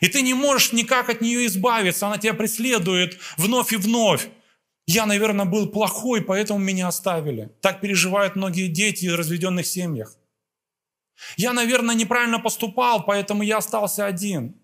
И 0.00 0.08
ты 0.08 0.22
не 0.22 0.34
можешь 0.34 0.72
никак 0.72 1.08
от 1.08 1.20
нее 1.20 1.46
избавиться, 1.46 2.06
она 2.06 2.18
тебя 2.18 2.34
преследует 2.34 3.18
вновь 3.36 3.72
и 3.72 3.76
вновь. 3.76 4.28
Я, 4.86 5.06
наверное, 5.06 5.46
был 5.46 5.68
плохой, 5.68 6.22
поэтому 6.22 6.58
меня 6.58 6.88
оставили. 6.88 7.50
Так 7.60 7.80
переживают 7.80 8.36
многие 8.36 8.68
дети 8.68 9.06
в 9.06 9.14
разведенных 9.14 9.66
семьях. 9.66 10.16
Я, 11.36 11.52
наверное, 11.52 11.94
неправильно 11.94 12.38
поступал, 12.38 13.04
поэтому 13.04 13.42
я 13.42 13.58
остался 13.58 14.04
один. 14.04 14.56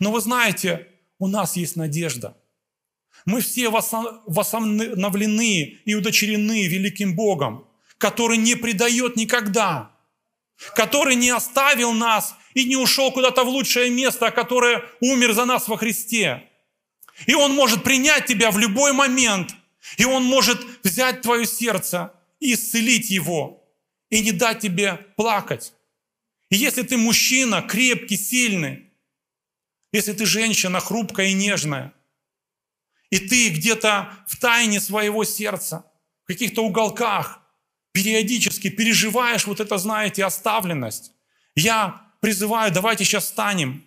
Но 0.00 0.10
вы 0.10 0.20
знаете, 0.20 0.88
у 1.18 1.28
нас 1.28 1.56
есть 1.56 1.76
надежда. 1.76 2.36
Мы 3.24 3.40
все 3.40 3.70
восстановлены 3.70 5.78
и 5.84 5.94
удочерены 5.94 6.66
великим 6.66 7.14
Богом, 7.14 7.66
который 7.98 8.38
не 8.38 8.56
предает 8.56 9.16
никогда, 9.16 9.92
который 10.74 11.14
не 11.14 11.30
оставил 11.30 11.92
нас 11.92 12.34
и 12.54 12.64
не 12.64 12.76
ушел 12.76 13.12
куда-то 13.12 13.44
в 13.44 13.48
лучшее 13.48 13.90
место, 13.90 14.26
а 14.26 14.30
который 14.30 14.78
умер 15.00 15.32
за 15.32 15.44
нас 15.44 15.68
во 15.68 15.76
Христе. 15.76 16.48
И 17.24 17.34
Он 17.34 17.54
может 17.54 17.82
принять 17.82 18.26
тебя 18.26 18.50
в 18.50 18.58
любой 18.58 18.92
момент. 18.92 19.54
И 19.96 20.04
Он 20.04 20.24
может 20.24 20.84
взять 20.84 21.22
твое 21.22 21.46
сердце 21.46 22.12
и 22.40 22.54
исцелить 22.54 23.08
его. 23.08 23.64
И 24.10 24.20
не 24.20 24.32
дать 24.32 24.60
тебе 24.60 24.96
плакать. 25.16 25.72
И 26.50 26.56
если 26.56 26.82
ты 26.82 26.96
мужчина, 26.96 27.62
крепкий, 27.62 28.16
сильный, 28.16 28.92
если 29.92 30.12
ты 30.12 30.26
женщина, 30.26 30.78
хрупкая 30.80 31.28
и 31.28 31.32
нежная, 31.32 31.92
и 33.10 33.18
ты 33.18 33.48
где-то 33.48 34.12
в 34.28 34.38
тайне 34.38 34.80
своего 34.80 35.24
сердца, 35.24 35.90
в 36.24 36.26
каких-то 36.26 36.64
уголках, 36.64 37.40
периодически 37.92 38.68
переживаешь 38.68 39.46
вот 39.46 39.58
это, 39.58 39.78
знаете, 39.78 40.24
оставленность, 40.24 41.12
я 41.54 42.12
призываю, 42.20 42.72
давайте 42.72 43.04
сейчас 43.04 43.24
встанем 43.24 43.84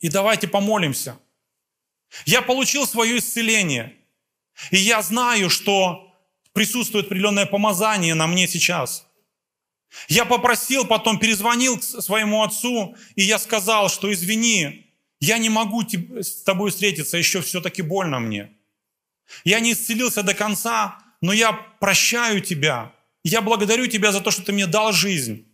и 0.00 0.08
давайте 0.08 0.46
помолимся– 0.46 1.18
я 2.26 2.42
получил 2.42 2.86
свое 2.86 3.18
исцеление. 3.18 3.96
И 4.70 4.76
я 4.76 5.02
знаю, 5.02 5.50
что 5.50 6.12
присутствует 6.52 7.06
определенное 7.06 7.46
помазание 7.46 8.14
на 8.14 8.26
мне 8.26 8.46
сейчас. 8.46 9.06
Я 10.08 10.24
попросил, 10.24 10.86
потом 10.86 11.18
перезвонил 11.18 11.78
к 11.78 11.82
своему 11.82 12.42
отцу, 12.42 12.96
и 13.14 13.22
я 13.22 13.38
сказал, 13.38 13.88
что 13.90 14.12
извини, 14.12 14.86
я 15.20 15.38
не 15.38 15.50
могу 15.50 15.82
с 15.82 16.42
тобой 16.42 16.70
встретиться, 16.70 17.18
еще 17.18 17.42
все-таки 17.42 17.82
больно 17.82 18.18
мне. 18.18 18.52
Я 19.44 19.60
не 19.60 19.72
исцелился 19.72 20.22
до 20.22 20.34
конца, 20.34 20.98
но 21.20 21.32
я 21.32 21.52
прощаю 21.52 22.40
тебя. 22.40 22.92
Я 23.22 23.40
благодарю 23.40 23.86
тебя 23.86 24.12
за 24.12 24.20
то, 24.20 24.30
что 24.30 24.42
ты 24.42 24.52
мне 24.52 24.66
дал 24.66 24.92
жизнь. 24.92 25.46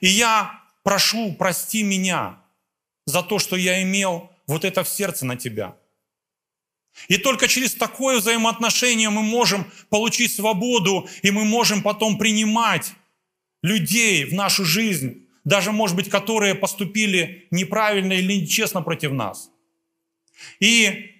И 0.00 0.08
я 0.08 0.62
прошу, 0.82 1.34
прости 1.34 1.82
меня 1.82 2.42
за 3.06 3.22
то, 3.22 3.38
что 3.38 3.56
я 3.56 3.82
имел 3.82 4.30
вот 4.46 4.64
это 4.64 4.84
в 4.84 4.88
сердце 4.88 5.26
на 5.26 5.36
тебя. 5.36 5.76
И 7.08 7.18
только 7.18 7.48
через 7.48 7.74
такое 7.74 8.18
взаимоотношение 8.18 9.10
мы 9.10 9.22
можем 9.22 9.70
получить 9.88 10.32
свободу, 10.32 11.08
и 11.22 11.30
мы 11.30 11.44
можем 11.44 11.82
потом 11.82 12.18
принимать 12.18 12.92
людей 13.62 14.24
в 14.24 14.32
нашу 14.32 14.64
жизнь, 14.64 15.26
даже, 15.44 15.72
может 15.72 15.96
быть, 15.96 16.08
которые 16.08 16.54
поступили 16.54 17.48
неправильно 17.50 18.12
или 18.12 18.40
нечестно 18.40 18.82
против 18.82 19.12
нас. 19.12 19.50
И 20.60 21.10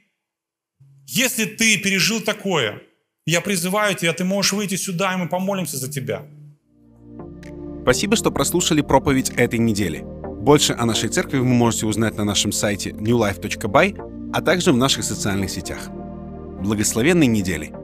если 1.06 1.44
ты 1.44 1.78
пережил 1.78 2.20
такое, 2.20 2.82
я 3.26 3.40
призываю 3.40 3.94
тебя, 3.94 4.12
ты 4.12 4.24
можешь 4.24 4.52
выйти 4.52 4.76
сюда, 4.76 5.14
и 5.14 5.16
мы 5.16 5.28
помолимся 5.28 5.76
за 5.76 5.90
тебя. 5.90 6.26
Спасибо, 7.82 8.16
что 8.16 8.30
прослушали 8.30 8.80
проповедь 8.80 9.30
этой 9.30 9.58
недели. 9.58 10.13
Больше 10.44 10.76
о 10.78 10.84
нашей 10.84 11.08
церкви 11.08 11.38
вы 11.38 11.46
можете 11.46 11.86
узнать 11.86 12.18
на 12.18 12.24
нашем 12.24 12.52
сайте 12.52 12.90
newlife.by, 12.90 14.30
а 14.34 14.42
также 14.42 14.72
в 14.72 14.76
наших 14.76 15.02
социальных 15.02 15.50
сетях. 15.50 15.88
Благословенной 16.60 17.28
недели! 17.28 17.74